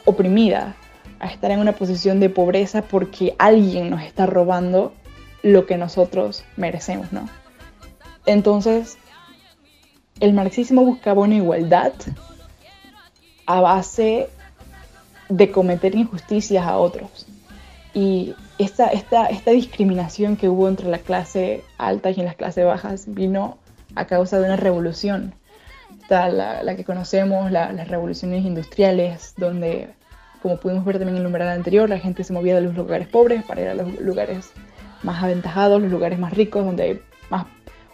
[0.05, 0.75] oprimida,
[1.19, 4.93] a estar en una posición de pobreza porque alguien nos está robando
[5.43, 7.29] lo que nosotros merecemos, ¿no?
[8.25, 8.97] Entonces,
[10.19, 11.93] el marxismo buscaba una igualdad
[13.45, 14.29] a base
[15.29, 17.27] de cometer injusticias a otros.
[17.93, 22.65] Y esta, esta, esta discriminación que hubo entre la clase alta y en las clases
[22.65, 23.57] bajas vino
[23.95, 25.33] a causa de una revolución,
[26.07, 29.89] tal la, que conocemos, las revoluciones industriales, donde,
[30.41, 33.07] como pudimos ver también en el numeral anterior, la gente se movía de los lugares
[33.07, 34.51] pobres para ir a los lugares
[35.03, 37.45] más aventajados, los lugares más ricos, donde hay más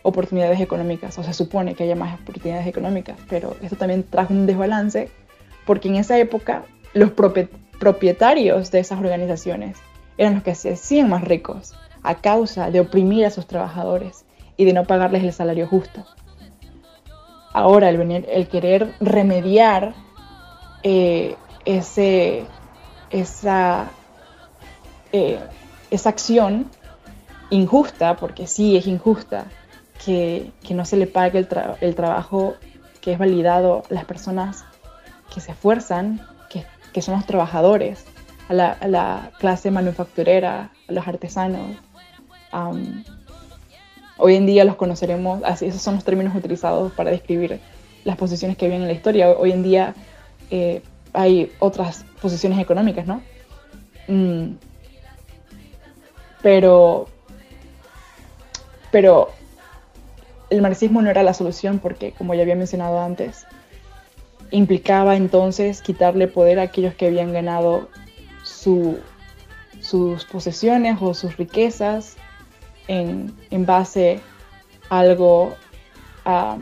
[0.03, 4.45] oportunidades económicas, o se supone que haya más oportunidades económicas, pero esto también trajo un
[4.45, 5.09] desbalance,
[5.65, 7.11] porque en esa época los
[7.79, 9.77] propietarios de esas organizaciones
[10.17, 14.25] eran los que se hacían más ricos a causa de oprimir a sus trabajadores
[14.57, 16.05] y de no pagarles el salario justo.
[17.53, 19.93] Ahora, el, venir, el querer remediar
[20.83, 22.45] eh, ese,
[23.09, 23.89] esa,
[25.11, 25.39] eh,
[25.91, 26.69] esa acción
[27.49, 29.45] injusta, porque sí es injusta,
[30.03, 31.47] que, no se le pague el,
[31.81, 32.55] el, trabajo
[32.99, 34.65] que es validado las personas
[35.33, 38.05] que se esfuerzan, que, que son los trabajadores,
[38.49, 41.77] a la, la, clase manufacturera, a los artesanos.
[44.17, 47.59] hoy en día los conoceremos, así, esos son los términos utilizados para describir
[48.03, 49.29] las posiciones que había en la historia.
[49.29, 49.95] Hoy en día
[50.51, 50.81] eh,
[51.13, 53.21] hay otras posiciones económicas, ¿no?
[54.07, 54.55] Mm.
[56.41, 57.07] Pero,
[58.91, 59.29] pero
[60.49, 63.45] el marxismo no era la solución porque, como ya había mencionado antes,
[64.51, 67.89] implicaba entonces quitarle poder a aquellos que habían ganado
[68.43, 68.99] sus
[70.31, 72.17] posesiones o sus riquezas
[72.87, 73.33] en,
[73.65, 74.19] base
[74.89, 75.55] a algo,
[76.25, 76.57] a,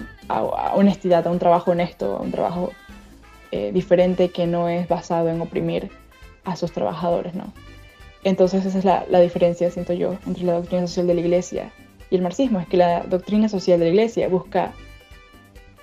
[0.76, 2.72] honestidad, a un trabajo honesto, a un trabajo
[3.52, 5.92] eh, diferente que no es basado en oprimir
[6.44, 7.54] a sus trabajadores, ¿no?
[8.24, 11.72] Entonces esa es la, la diferencia, siento yo, entre la doctrina social de la Iglesia
[12.12, 14.74] y el marxismo es que la doctrina social de la iglesia busca,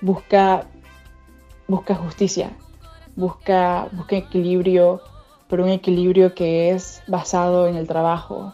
[0.03, 0.67] busca,
[1.67, 2.51] busca justicia,
[3.17, 5.01] busca, busca equilibrio,
[5.49, 8.53] pero un equilibrio que es basado en el trabajo,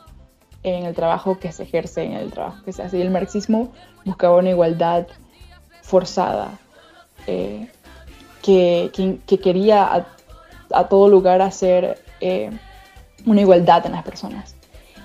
[0.62, 2.98] en el trabajo que se ejerce, en el trabajo que se hace.
[2.98, 3.72] Y el marxismo
[4.04, 5.08] buscaba una igualdad
[5.82, 6.56] forzada,
[7.26, 7.68] eh,
[8.44, 10.06] que, que, quería
[10.70, 12.50] a, todo lugar hacer eh,
[13.24, 14.54] una igualdad en las personas.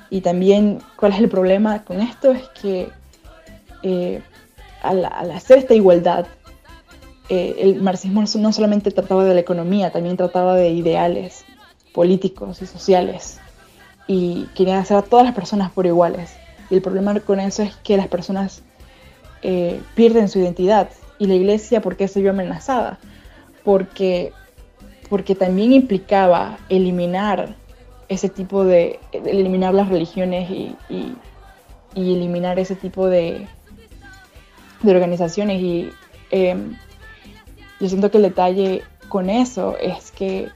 [0.09, 2.31] Y también, ¿cuál es el problema con esto?
[2.31, 2.89] Es que
[3.81, 4.21] eh,
[4.81, 6.27] al, hacer esta igualdad,
[7.29, 11.45] eh, el marxismo no solamente trataba de la economía, también trataba de ideales
[11.93, 13.39] políticos y sociales.
[14.05, 16.33] Y quería hacer a todas las personas por iguales.
[16.69, 18.63] Y el problema con eso es que las personas
[19.43, 20.89] eh, pierden su identidad.
[21.19, 22.99] Y la iglesia, ¿por qué se vio amenazada?
[23.63, 24.31] Porque,
[25.09, 27.55] porque también implicaba eliminar
[28.09, 30.75] ese tipo de, eliminar las religiones y,
[31.95, 33.47] eliminar ese tipo de,
[34.81, 35.61] de organizaciones.
[35.61, 35.89] Y
[36.31, 36.75] em,
[37.79, 40.49] yo siento que el detalle con eso es que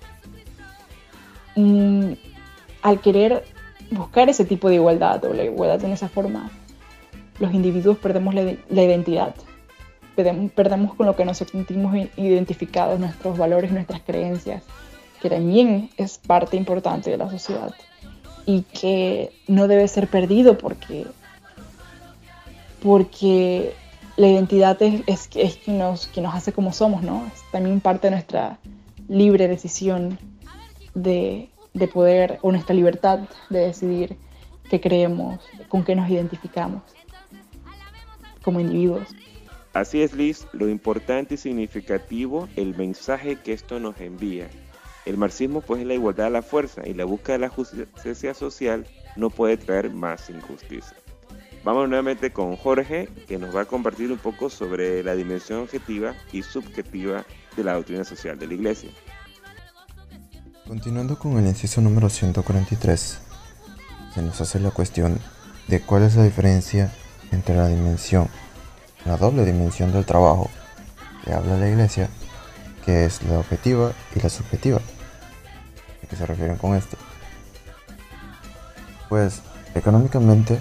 [1.56, 2.14] mm,
[2.82, 3.44] al querer
[3.92, 6.50] buscar ese tipo de igualdad o la igualdad en esa forma,
[7.40, 9.36] los individuos perdemos la, la identidad.
[10.16, 14.64] Perdemos, con lo que nos sentimos identificados, nuestros valores, nuestras creencias
[15.24, 17.74] que también es parte importante de la sociedad
[18.46, 21.08] y que no debe ser perdido porque,
[22.82, 23.74] porque
[24.18, 27.26] la identidad es, es, quien, nos, que nos hace como somos, ¿no?
[27.34, 28.60] Es también parte de nuestra
[29.08, 30.20] libre decisión
[30.94, 34.18] de, de poder, o nuestra libertad de decidir
[34.70, 35.40] qué creemos,
[35.70, 36.84] con qué nos identificamos
[38.44, 39.08] como individuos.
[39.74, 44.48] Así es, Liz, lo importante y significativo, el mensaje que esto nos envía.
[45.06, 48.34] El marxismo pues es la igualdad a la fuerza y la búsqueda de la justicia
[48.36, 50.96] social no puede traer más injusticia.
[51.64, 56.14] Vamos nuevamente con Jorge, que nos va a compartir un poco sobre la dimensión objetiva
[56.32, 58.92] y subjetiva de la doctrina social de la Iglesia.
[60.68, 63.20] Continuando con el inciso número 143,
[64.14, 65.20] se nos hace la cuestión
[65.68, 66.94] de cuál es la diferencia
[67.32, 68.30] entre la dimensión,
[69.06, 70.50] la doble dimensión del trabajo
[71.24, 72.10] que habla la Iglesia,
[72.86, 74.78] que es la objetiva y la subjetiva.
[74.78, 76.98] ¿A qué se refieren con esto?
[79.10, 79.42] Pues
[79.76, 80.60] económicamente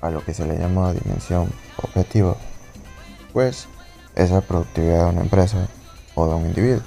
[0.00, 1.50] a lo que se le llama dimensión
[1.82, 2.36] objetiva,
[3.32, 3.68] pues
[4.14, 5.68] es la productividad de una empresa
[6.14, 6.82] o de un individuo,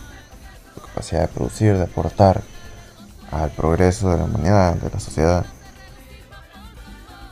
[0.74, 2.42] su capacidad de producir, de aportar
[3.32, 5.46] al progreso de la humanidad, de la sociedad,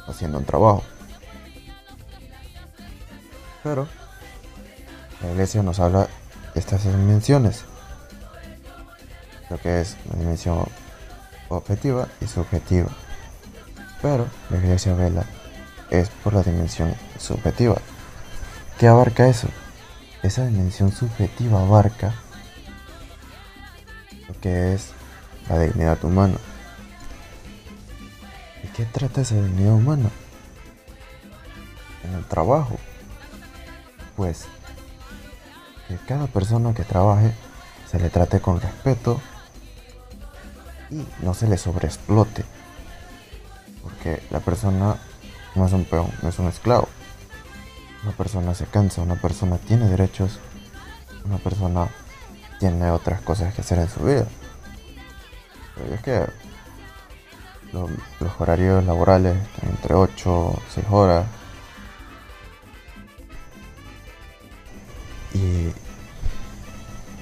[0.08, 0.84] haciendo un trabajo.
[3.64, 3.88] Pero
[5.22, 6.08] la iglesia nos habla
[6.54, 7.66] de estas dimensiones,
[9.50, 10.66] lo que es la dimensión
[11.50, 12.90] objetiva y subjetiva.
[14.02, 15.26] Pero la iglesia vela
[15.90, 17.76] es por la dimensión subjetiva.
[18.78, 19.50] ¿Qué abarca eso?
[20.24, 22.14] Esa dimensión subjetiva abarca
[24.28, 24.92] lo que es
[25.50, 26.36] la dignidad humana.
[28.64, 30.10] ¿Y qué trata esa dignidad humana?
[32.06, 32.78] En el trabajo.
[34.20, 34.48] Pues
[35.88, 37.32] que cada persona que trabaje
[37.90, 39.22] se le trate con respeto
[40.90, 42.44] y no se le sobreexplote.
[43.82, 44.98] Porque la persona
[45.56, 46.90] no es un peón, no es un esclavo.
[48.04, 50.38] Una persona se cansa, una persona tiene derechos,
[51.24, 51.88] una persona
[52.60, 54.28] tiene otras cosas que hacer en su vida.
[55.76, 56.26] Pero es que
[57.72, 57.90] los,
[58.38, 61.39] horarios laborales entre 8 o 6 horas.
[65.34, 65.70] Y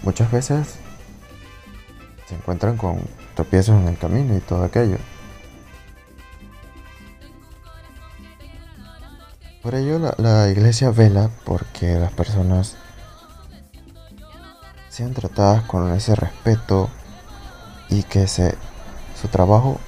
[0.03, 0.75] muchas veces
[2.27, 3.01] se encuentran con
[3.35, 4.97] tropiezos en el camino y todo aquello.
[9.61, 12.77] Por ello la, iglesia vela porque las personas
[14.87, 16.89] sean tratadas con ese respeto
[17.89, 18.55] y que se,
[19.21, 19.79] su trabajo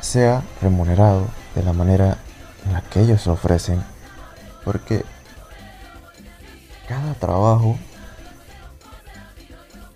[0.00, 2.18] sea remunerado de la manera
[2.66, 3.82] en la que ellos ofrecen.
[4.64, 5.04] Porque
[6.90, 7.78] cada trabajo,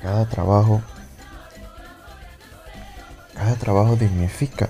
[0.01, 0.81] cada trabajo,
[3.35, 4.69] cada trabajo dignifica.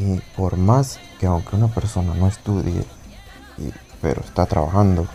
[0.00, 2.84] Y por más que aunque una persona no estudie,
[4.02, 5.06] pero está trabajando,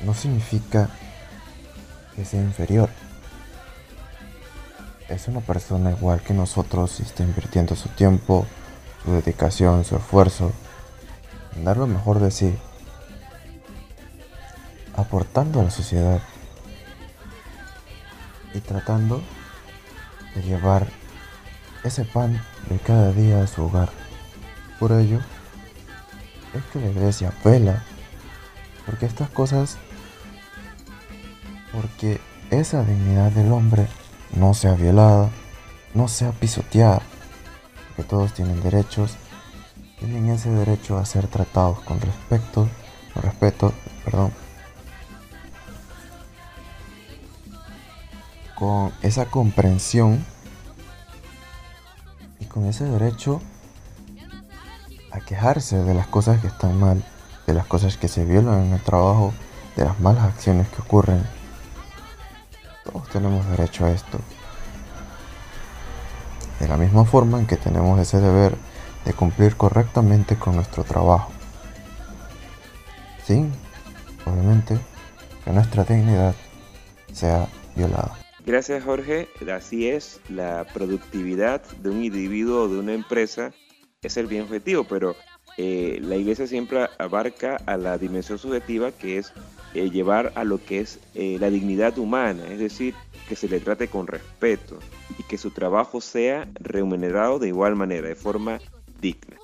[0.00, 0.88] no significa
[2.16, 2.88] que sea inferior.
[5.10, 8.46] Es una persona igual que nosotros y está invirtiendo su tiempo,
[9.04, 10.52] su dedicación, su esfuerzo,
[11.56, 12.54] dar lo mejor de sí,
[14.96, 16.20] aportando a la sociedad
[18.54, 19.22] y tratando
[20.34, 20.88] de llevar
[21.84, 23.90] ese pan de cada día a su hogar.
[24.78, 25.20] Por ello,
[26.54, 27.84] es que la iglesia vela
[28.86, 29.76] porque estas cosas,
[31.72, 32.20] porque
[32.50, 33.86] esa dignidad del hombre
[34.34, 35.30] no sea violada,
[35.94, 37.00] no sea pisoteada,
[37.88, 39.16] porque todos tienen derechos,
[40.00, 42.68] tienen ese derecho a ser tratados con respeto,
[43.14, 43.72] con respeto,
[44.04, 44.32] perdón,
[48.56, 50.24] con esa comprensión
[52.50, 53.40] con ese derecho
[55.12, 57.02] a quejarse de las cosas que están mal,
[57.46, 59.32] de las cosas que se violan en el trabajo,
[59.76, 61.24] de las malas acciones que ocurren.
[62.84, 64.18] Todos tenemos derecho a esto.
[66.58, 68.56] De la misma forma en que tenemos ese deber
[69.04, 71.30] de cumplir correctamente con nuestro trabajo.
[73.24, 73.52] Sin,
[74.24, 74.78] obviamente,
[75.44, 76.34] que nuestra dignidad
[77.12, 78.18] sea violada.
[78.44, 83.52] Gracias Jorge, así es, la productividad de un individuo o de una empresa
[84.02, 85.14] es el bien objetivo, pero
[85.58, 89.32] eh, la iglesia siempre abarca a la dimensión subjetiva que es
[89.74, 92.94] eh, llevar a lo que es eh, la dignidad humana, es decir,
[93.28, 94.78] que se le trate con respeto
[95.18, 98.58] y que su trabajo sea remunerado de igual manera, de forma
[99.00, 99.36] digna.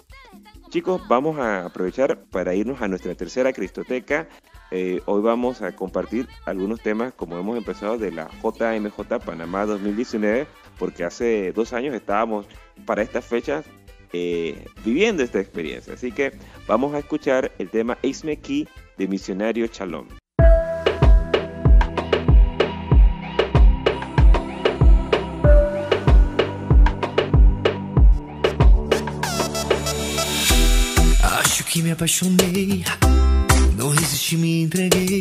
[0.70, 4.28] Chicos, vamos a aprovechar para irnos a nuestra tercera cristoteca
[4.70, 10.46] eh, hoy vamos a compartir algunos temas, como hemos empezado, de la JMJ Panamá 2019,
[10.78, 12.46] porque hace dos años estábamos
[12.84, 13.64] para estas fechas
[14.12, 15.94] eh, viviendo esta experiencia.
[15.94, 16.32] Así que
[16.66, 20.08] vamos a escuchar el tema Isme Key de Misionario Chalón.
[31.76, 32.82] Que me apaixonei.
[33.76, 35.20] Não resisti, me entreguei.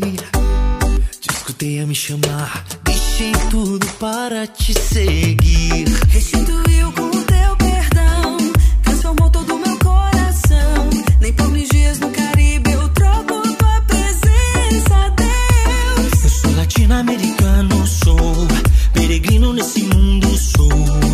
[1.19, 2.63] Te escutei a me chamar.
[2.85, 5.85] Deixei tudo para te seguir.
[6.07, 8.37] Restituiu com o teu perdão,
[8.83, 10.89] transformou todo o meu coração.
[11.19, 16.23] Nem por mil dias no Caribe eu troco tua presença, Deus.
[16.23, 18.47] Eu sou latino-americano, sou
[18.93, 21.04] peregrino nesse mundo, sou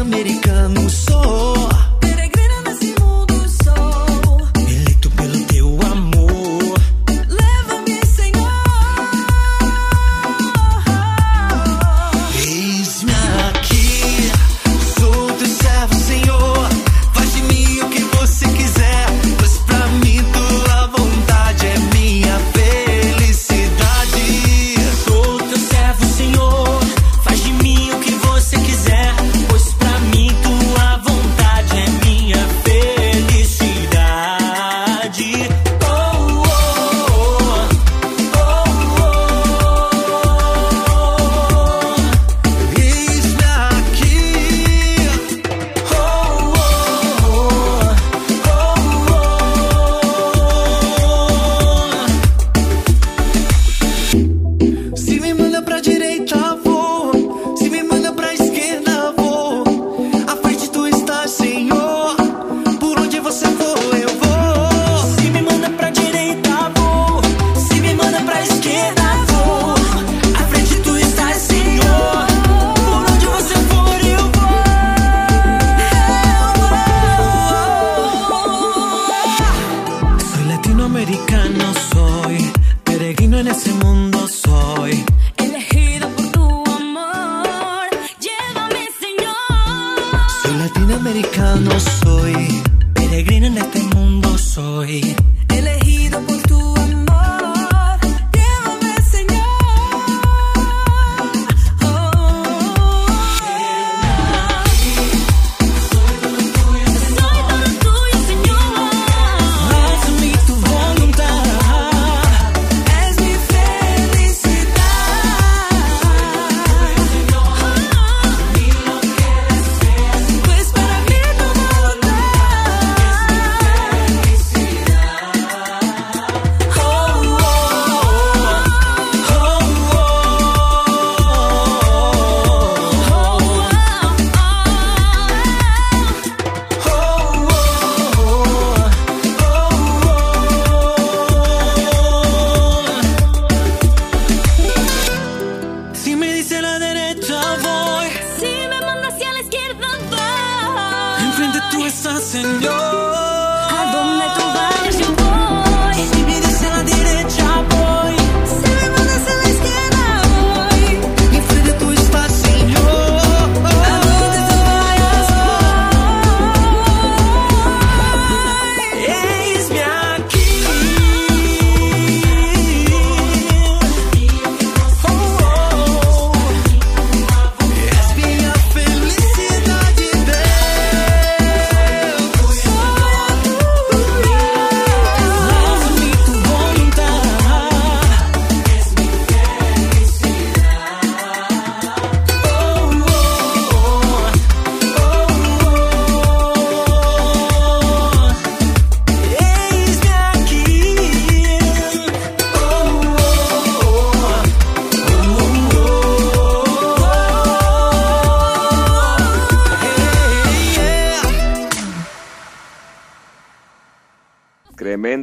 [0.00, 1.09] americanos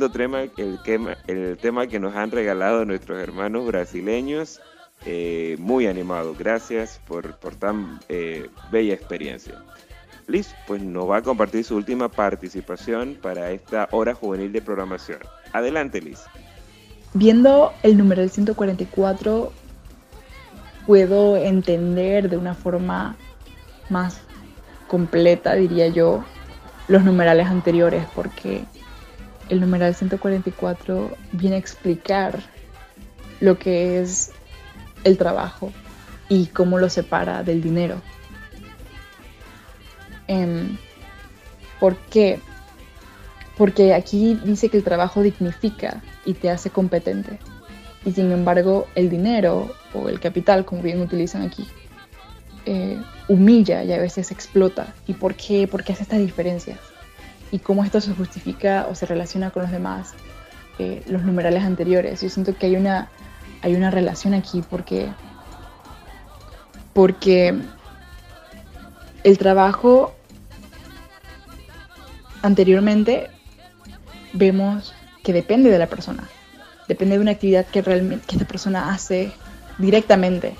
[0.10, 0.80] Tema el,
[1.28, 4.60] el tema que nos han regalado nuestros hermanos brasileños.
[5.06, 6.36] eh, muy animado.
[6.38, 9.56] Gracias por, por tan eh, bella experiencia.
[10.28, 15.20] Liz, pues nos va a compartir su última participación para esta hora juvenil de programación.
[15.54, 16.20] Adelante, Liz.
[17.14, 19.54] Viendo el numeral 144,
[20.86, 23.16] puedo entender de una forma
[23.90, 24.20] más
[24.88, 26.24] completa, diría yo,
[26.90, 28.66] los numerales anteriores, porque
[29.50, 32.40] el numeral 144 viene a explicar
[33.40, 34.32] lo que es
[35.04, 35.72] el trabajo
[36.30, 38.02] y cómo lo separa del dinero.
[40.28, 40.78] Em,
[41.80, 42.40] ¿Por qué?
[43.58, 47.40] Porque aquí dice que el trabajo dignifica y te hace competente.
[48.06, 51.68] Y sin embargo, el dinero o el capital, como bien utilizan aquí,
[52.66, 54.94] eh, humilla y a veces explota.
[55.08, 55.68] ¿Y por qué?
[55.68, 56.80] ¿Por qué hace estas diferencias?
[57.52, 60.14] Y cómo esto se justifica o se relaciona con los demás,
[60.80, 62.22] eh, los numerales anteriores.
[62.22, 63.10] Yo siento que hay una,
[63.62, 65.10] hay una relación aquí porque,
[66.94, 67.58] porque
[69.24, 70.14] el trabajo
[72.42, 73.30] anteriormente
[74.34, 74.94] vemos
[75.24, 76.30] que depende de la persona,
[76.88, 79.32] depende de una actividad que realmente que esta persona hace
[79.78, 80.56] directamente,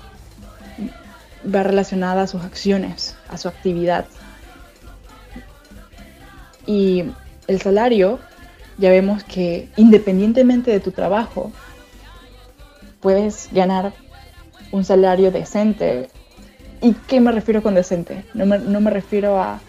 [1.54, 4.06] va relacionada a sus acciones, a su actividad.
[6.68, 7.02] Y
[7.46, 8.18] el salario,
[8.76, 11.50] ya vemos que independientemente de tu trabajo,
[13.00, 13.94] puedes ganar
[14.70, 16.10] un salario decente.
[16.82, 18.26] ¿Y qué me refiero con decente?
[18.34, 19.60] No me, no me refiero a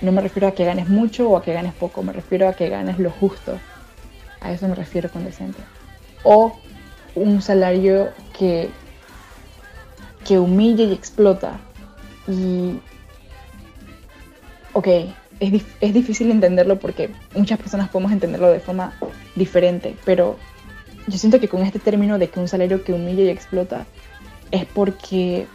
[0.00, 2.52] no me refiero a que ganes mucho o a que ganes poco, me refiero a
[2.52, 3.58] que ganes lo justo.
[4.40, 5.58] A eso me refiero con decente.
[6.22, 6.56] O
[7.16, 8.70] un salario que,
[10.24, 11.58] que humille y explota.
[12.28, 12.78] Y,
[14.72, 14.86] ok,
[15.40, 18.92] es, dif- es difícil entenderlo porque muchas personas podemos entenderlo de forma
[19.34, 20.36] diferente, pero
[21.06, 23.86] yo siento que con este término de que un salario que humilla y explota
[24.50, 25.46] es porque,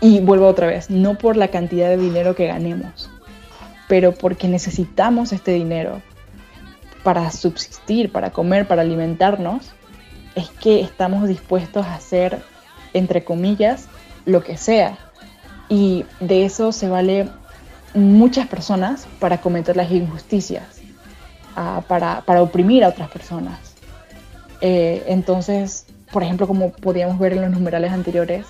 [0.00, 3.10] y vuelvo otra vez, no por la cantidad de dinero que ganemos,
[3.88, 6.02] pero porque necesitamos este dinero
[7.02, 9.70] para subsistir, para comer, para alimentarnos,
[10.34, 12.40] es que estamos dispuestos a hacer,
[12.92, 13.88] entre comillas,
[14.26, 14.98] lo que sea.
[15.68, 17.28] Y de eso se vale
[17.94, 20.80] muchas personas para cometer las injusticias,
[21.56, 23.74] ah, para, para oprimir a otras personas.
[24.60, 28.46] Eh, entonces, por ejemplo, como podíamos ver en los numerales anteriores,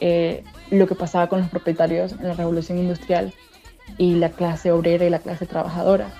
[0.00, 3.32] eh, lo que pasaba con los propietarios en la revolución industrial
[3.96, 6.10] y la clase obrera y la clase trabajadora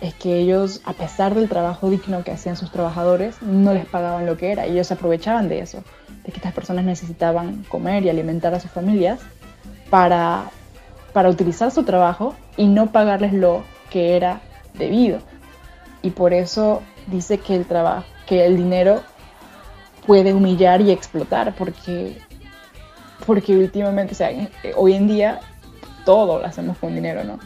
[0.00, 4.24] es que ellos, a pesar del trabajo digno que hacían sus trabajadores, no les pagaban
[4.24, 4.64] lo que era.
[4.64, 5.84] Ellos se aprovechaban de eso,
[6.24, 9.20] de que estas personas necesitaban comer y alimentar a sus familias
[9.90, 10.50] para,
[11.12, 14.40] para utilizar su trabajo y no pagarles lo que era
[14.74, 15.18] debido.
[16.02, 19.02] Y por eso dice que el trabajo, que el dinero
[20.06, 22.18] puede humillar y explotar, porque,
[23.26, 25.40] porque últimamente, o sea, eh, hoy en día
[26.04, 27.38] todo lo hacemos con dinero, ¿no?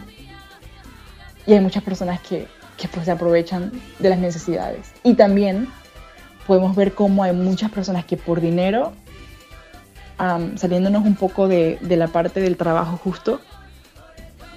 [1.46, 2.46] Y hay muchas personas que,
[2.76, 4.92] que pues se aprovechan de las necesidades.
[5.02, 5.68] Y también
[6.46, 8.92] podemos ver cómo hay muchas personas que por dinero,
[10.56, 13.40] saliéndonos un poco de, de la parte del trabajo justo,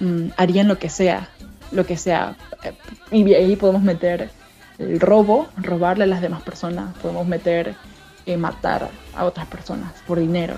[0.00, 1.28] mm, harían lo que sea,
[1.72, 2.36] lo que sea.
[2.62, 2.72] Eh,
[3.10, 4.30] Y ahí podemos meter
[4.78, 7.74] el robo, robarle a las demás personas, podemos meter
[8.26, 10.54] eh, matar a otras personas por dinero.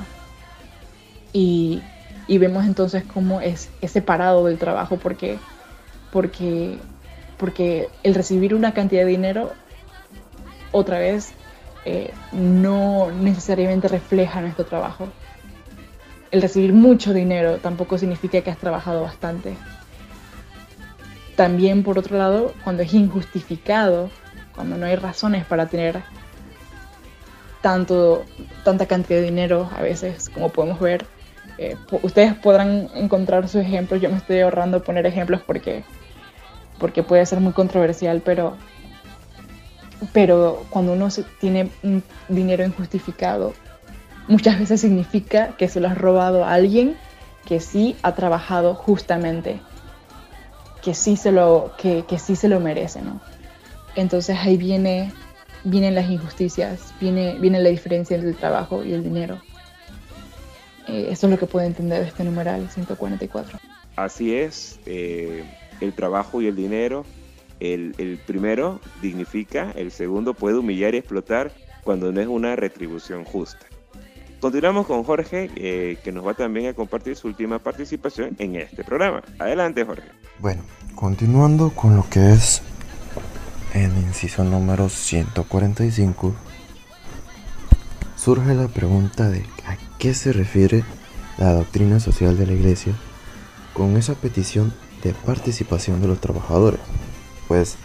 [1.32, 1.82] Y,
[2.28, 5.38] vemos entonces cómo es, es separado del trabajo porque,
[6.12, 6.78] porque,
[7.38, 9.52] porque el recibir una cantidad de dinero,
[10.72, 11.32] otra vez,
[11.84, 15.08] eh, no necesariamente refleja nuestro trabajo.
[16.30, 19.56] El recibir mucho dinero tampoco significa que has trabajado bastante.
[21.36, 24.10] También, por otro lado, cuando es injustificado,
[24.54, 26.02] cuando no hay razones para tener
[27.62, 28.24] tanto,
[28.64, 31.06] tanta cantidad de dinero, a veces, como podemos ver,
[31.58, 34.00] eh, ustedes podrán encontrar sus ejemplos.
[34.00, 35.84] Yo me estoy ahorrando poner ejemplos porque,
[36.78, 38.56] porque puede ser muy controversial, pero,
[40.12, 41.08] pero cuando uno
[41.40, 41.70] tiene
[42.28, 43.52] dinero injustificado,
[44.28, 46.96] muchas veces significa que se lo has robado a alguien
[47.46, 49.60] que sí ha trabajado justamente,
[50.82, 53.20] que sí se lo, que, que sí se lo merece, ¿no?
[53.96, 55.12] Entonces ahí viene,
[55.64, 59.40] vienen las injusticias, viene, viene la diferencia entre el trabajo y el dinero.
[60.86, 63.58] Eh, eso es lo que puedo entender de este numeral 144.
[63.96, 65.44] Así es, eh,
[65.80, 67.04] el trabajo y el dinero,
[67.58, 71.52] el, el primero dignifica, el segundo puede humillar y explotar
[71.82, 73.66] cuando no es una retribución justa.
[74.40, 78.82] Continuamos con Jorge, eh, que nos va también a compartir su última participación en este
[78.84, 79.22] programa.
[79.38, 80.08] Adelante, Jorge.
[80.38, 80.62] Bueno,
[80.94, 82.62] continuando con lo que es
[83.74, 86.34] el inciso número 145,
[88.16, 90.84] surge la pregunta de a qué se refiere
[91.36, 92.94] la doctrina social de la Iglesia
[93.74, 94.72] con esa petición
[95.04, 96.80] de participación de los trabajadores.
[97.46, 97.76] Pues,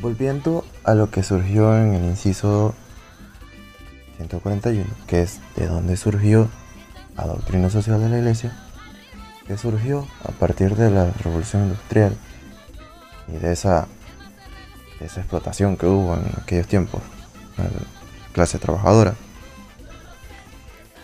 [0.00, 2.76] volviendo a lo que surgió en el inciso
[4.28, 6.48] 141, que es de dónde surgió
[7.16, 8.52] la doctrina social de la Iglesia,
[9.46, 12.16] que surgió a partir de la revolución industrial
[13.28, 13.86] y de esa,
[15.00, 17.02] de esa explotación que hubo en aquellos tiempos,
[17.56, 17.64] la
[18.32, 19.14] clase trabajadora,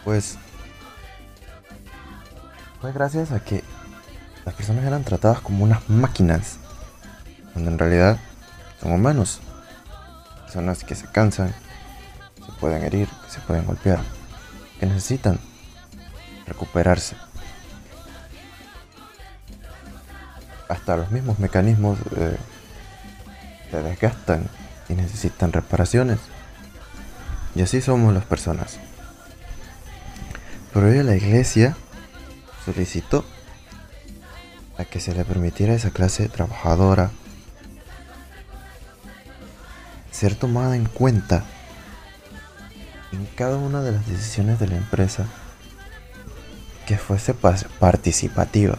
[0.05, 0.39] pues
[2.81, 3.63] fue gracias a que
[4.45, 6.59] las personas eran tratadas como unas máquinas,
[7.53, 8.19] cuando en realidad
[8.81, 9.41] son humanos,
[10.45, 11.53] personas que se cansan,
[12.61, 14.01] pueden herir, se pueden golpear,
[14.79, 15.39] que necesitan
[16.47, 17.17] recuperarse.
[20.69, 22.37] Hasta los mismos mecanismos eh,
[23.71, 24.49] se desgastan
[24.89, 26.19] y necesitan reparaciones.
[27.55, 28.79] Y así somos las personas.
[30.73, 31.77] Por ello la iglesia
[32.65, 33.25] solicitó
[34.77, 37.11] a que se le permitiera a esa clase trabajadora
[40.11, 41.45] ser tomada en cuenta
[43.13, 45.27] en cada una de las decisiones de la empresa
[46.87, 48.79] que fuese participativa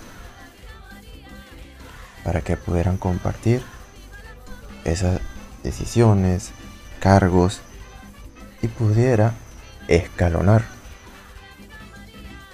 [2.24, 3.62] para que pudieran compartir
[4.84, 5.20] esas
[5.64, 6.52] decisiones,
[7.00, 7.62] cargos
[8.62, 9.34] y pudiera
[9.88, 10.64] escalonar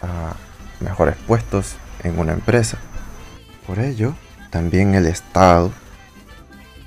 [0.01, 0.35] a
[0.79, 2.77] mejores puestos en una empresa.
[3.65, 4.13] Por ello,
[4.51, 5.71] también el Estado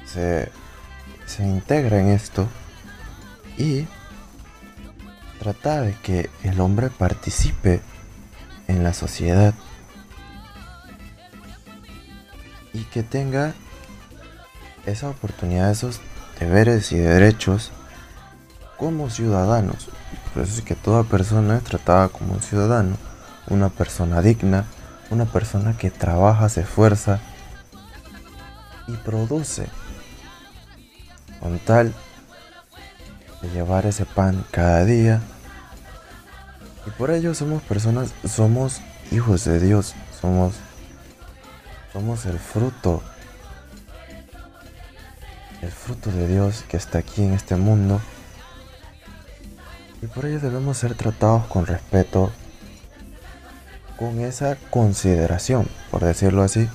[0.07, 0.51] se,
[1.26, 2.47] se integra en esto
[3.57, 3.86] y
[5.39, 7.80] trata de que el hombre participe
[8.66, 9.55] en la sociedad
[12.72, 13.55] y que tenga
[14.86, 16.01] esa oportunidad, esos
[16.39, 17.70] deberes y derechos
[18.76, 19.89] como ciudadanos.
[20.32, 22.97] Por eso es que toda persona es tratada como un ciudadano,
[23.49, 24.64] una persona digna,
[25.11, 27.20] una persona que trabaja, se esfuerza
[28.86, 29.68] y produce
[31.41, 31.95] con tal
[33.43, 35.20] de llevar ese pan cada día.
[36.86, 38.80] Y por ello somos personas, somos
[39.11, 40.55] hijos de Dios, somos
[41.93, 43.03] somos el fruto
[45.62, 48.01] el fruto de Dios que está aquí en este mundo.
[50.01, 52.30] Y por ello debemos ser tratados con respeto,
[53.97, 56.68] con esa consideración, por decirlo así,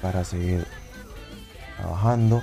[0.00, 0.64] para seguir
[1.76, 2.42] trabajando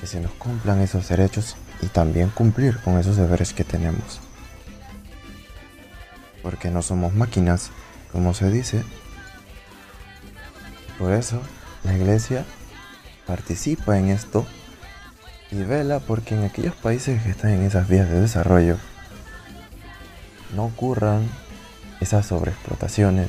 [0.00, 4.20] que se nos cumplan esos derechos y también cumplir con esos deberes que tenemos.
[6.42, 7.70] Porque no somos máquinas,
[8.12, 8.84] como se dice.
[10.98, 11.40] Por eso
[11.84, 12.44] la iglesia
[13.26, 14.46] participa en esto
[15.50, 18.76] y vela porque en aquellos países que están en esas vías de desarrollo
[20.54, 21.28] no ocurran
[22.00, 23.28] esas sobreexplotaciones,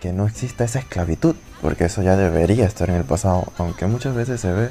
[0.00, 4.14] que no exista esa esclavitud, porque eso ya debería estar en el pasado, aunque muchas
[4.14, 4.70] veces se ve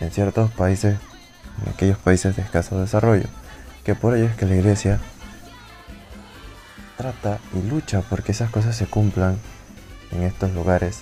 [0.00, 0.98] en ciertos países,
[1.64, 3.26] en aquellos países de escaso desarrollo,
[3.84, 5.00] que por ello es que la iglesia
[6.96, 9.38] trata y lucha porque esas cosas se cumplan
[10.12, 11.00] en estos lugares.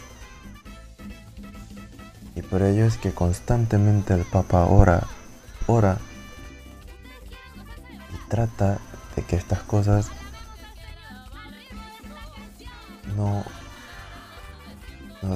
[2.37, 5.03] Y por ello es que constantemente el Papa ora,
[5.67, 5.99] ora
[8.15, 8.79] y trata
[9.17, 10.13] de que estas cosas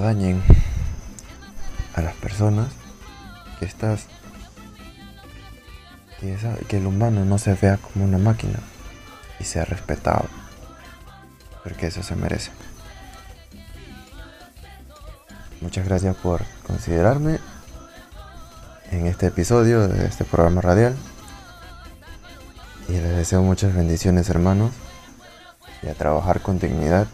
[0.00, 0.42] dañen
[1.94, 2.68] a las personas,
[3.58, 4.06] que estas
[6.20, 8.58] que, esa- que el humano no se vea como una máquina
[9.40, 10.26] y sea respetado,
[11.64, 12.50] porque eso se merece.
[15.60, 17.38] Muchas gracias por considerarme
[18.90, 20.96] en este episodio de este programa radial.
[22.88, 24.72] Y les deseo muchas bendiciones hermanos.
[25.82, 27.06] Y a trabajar con dignidad.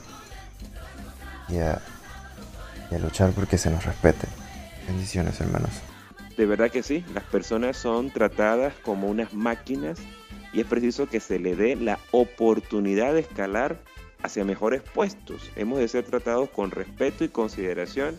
[1.49, 1.81] Y a,
[2.91, 4.26] y a luchar porque se nos respete.
[4.86, 5.70] Bendiciones hermanos.
[6.36, 9.99] De verdad que sí, las personas son tratadas como unas máquinas
[10.53, 13.78] y es preciso que se le dé la oportunidad de escalar
[14.22, 15.51] hacia mejores puestos.
[15.57, 18.16] Hemos de ser tratados con respeto y consideración,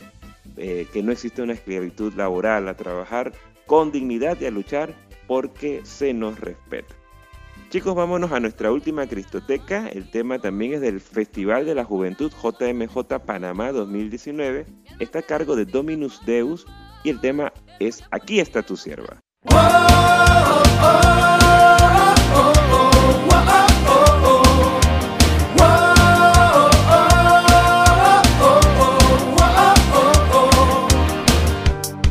[0.58, 3.32] eh, que no existe una esclavitud laboral, a trabajar
[3.66, 4.94] con dignidad y a luchar
[5.28, 6.99] porque se nos respeta.
[7.70, 9.90] Chicos, vámonos a nuestra última Cristoteca.
[9.90, 14.66] El tema también es del Festival de la Juventud JMJ Panamá 2019.
[15.00, 16.66] Está a cargo de Dominus Deus
[17.04, 19.20] y el tema es Aquí está tu sierva.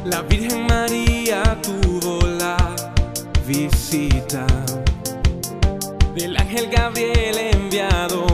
[0.05, 0.88] La Virgen María
[6.59, 8.28] ángel Gabriel enviado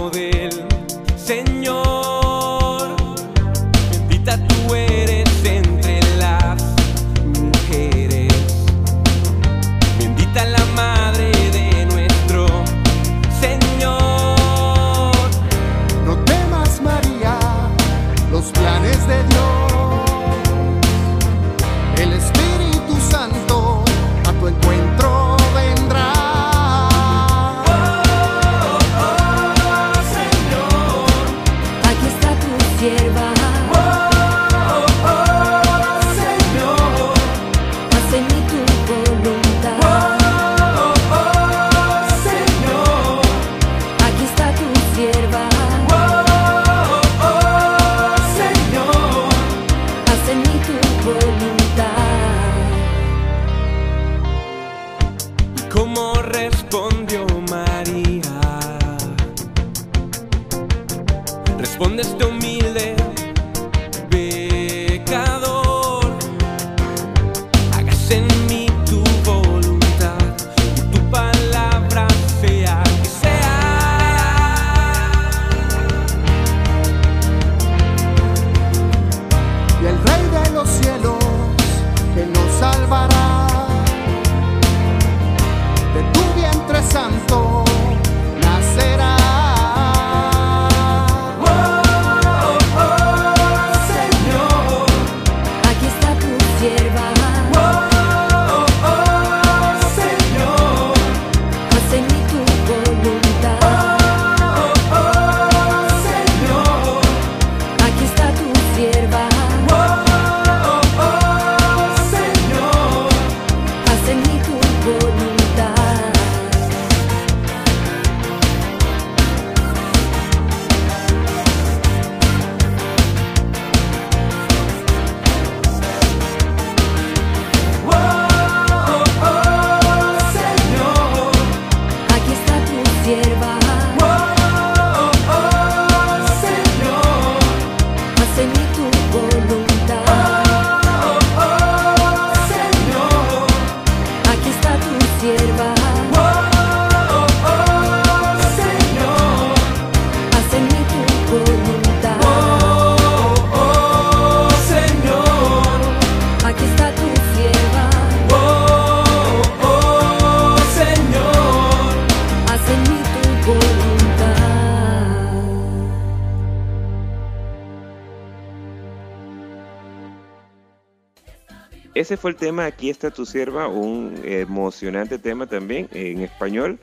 [172.14, 176.78] Ese fue el tema, aquí está tu sierva, un emocionante tema también en español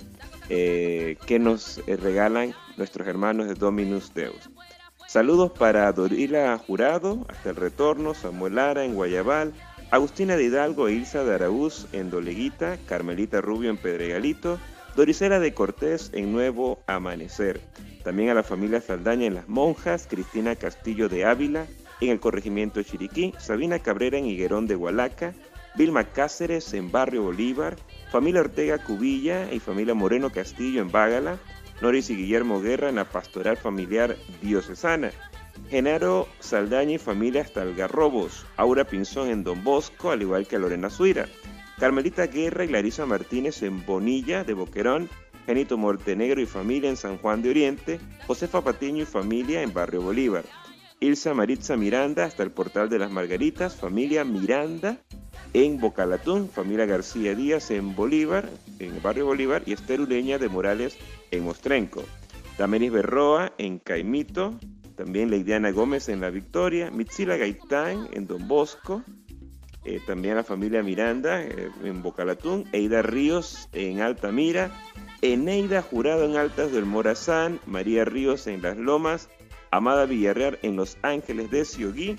[0.50, 4.50] eh, que nos eh, regalan nuestros hermanos de Dominus Deus.
[5.08, 9.54] Saludos para Dorila Jurado, hasta el retorno, Samuel Lara en Guayabal,
[9.90, 14.60] Agustina de Hidalgo e Ilsa de Araúz en Doleguita, Carmelita Rubio en Pedregalito,
[14.98, 17.62] Doricela de Cortés en Nuevo Amanecer.
[18.04, 21.68] También a la familia Saldaña en Las Monjas, Cristina Castillo de Ávila
[22.02, 25.34] en el corregimiento Chiriquí, Sabina Cabrera en Higuerón de Hualaca,
[25.76, 27.78] Vilma Cáceres en Barrio Bolívar,
[28.12, 31.38] familia Ortega Cubilla y familia Moreno Castillo en Bágala,
[31.82, 35.12] Noris y Guillermo Guerra en la Pastoral Familiar Diocesana,
[35.70, 40.90] Genaro Saldaña y familia hasta Algarrobos, Aura Pinzón en Don Bosco, al igual que Lorena
[40.90, 41.28] Suira,
[41.80, 45.10] Carmelita Guerra y Larisa Martínez en Bonilla de Boquerón,
[45.46, 50.02] Genito Montenegro y familia en San Juan de Oriente, Josefa Patiño y familia en Barrio
[50.02, 50.44] Bolívar,
[51.04, 55.00] Ilsa Maritza Miranda hasta el Portal de las Margaritas, familia Miranda
[55.52, 58.48] en Bocalatún, familia García Díaz en Bolívar,
[58.78, 60.96] en el barrio Bolívar, y Esther Ureña de Morales
[61.32, 62.04] en Mostrenco.
[62.60, 64.60] Damenis Berroa en Caimito,
[64.96, 69.04] también Leidiana Gómez en La Victoria, Mitzila Gaitán en Don Bosco,
[69.84, 74.70] eh, también la familia Miranda eh, en Bocalatún, Eida Ríos en Altamira,
[75.24, 79.30] Eneida Jurado en Altas del Morazán, María Ríos en Las Lomas,
[79.72, 82.18] Amada Villarreal en Los Ángeles de Ciogui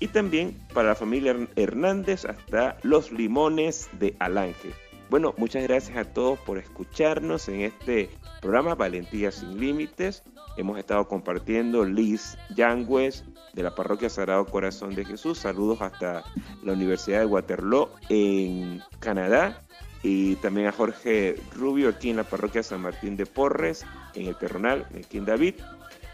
[0.00, 4.72] y también para la familia Hernández hasta Los Limones de Alange.
[5.08, 8.10] Bueno, muchas gracias a todos por escucharnos en este
[8.40, 10.22] programa Valentía sin Límites.
[10.56, 15.38] Hemos estado compartiendo Liz Yangües de la Parroquia Sagrado Corazón de Jesús.
[15.38, 16.24] Saludos hasta
[16.62, 19.62] la Universidad de Waterloo en Canadá.
[20.02, 23.84] Y también a Jorge Rubio aquí en la Parroquia San Martín de Porres,
[24.14, 25.56] en el Terronal, aquí en David.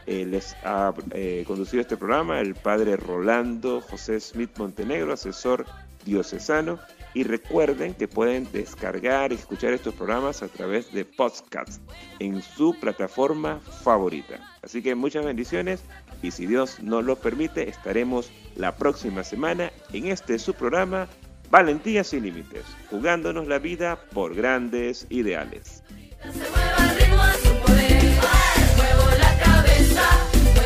[0.06, 5.66] Eh, les ha eh, conducido este programa el padre Rolando José Smith Montenegro, asesor
[6.04, 6.78] diocesano.
[7.14, 11.80] Y recuerden que pueden descargar y escuchar estos programas a través de podcasts
[12.18, 14.38] en su plataforma favorita.
[14.62, 15.82] Así que muchas bendiciones
[16.22, 21.08] y si Dios nos lo permite, estaremos la próxima semana en este su programa
[21.50, 25.82] Valentía sin Límites, jugándonos la vida por grandes ideales.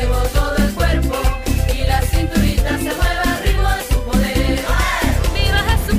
[0.01, 1.15] Vivo todo el cuerpo
[1.75, 4.59] y la cinturita se mueve arriba ritmo de su poder.
[5.31, 5.95] Viva Jesús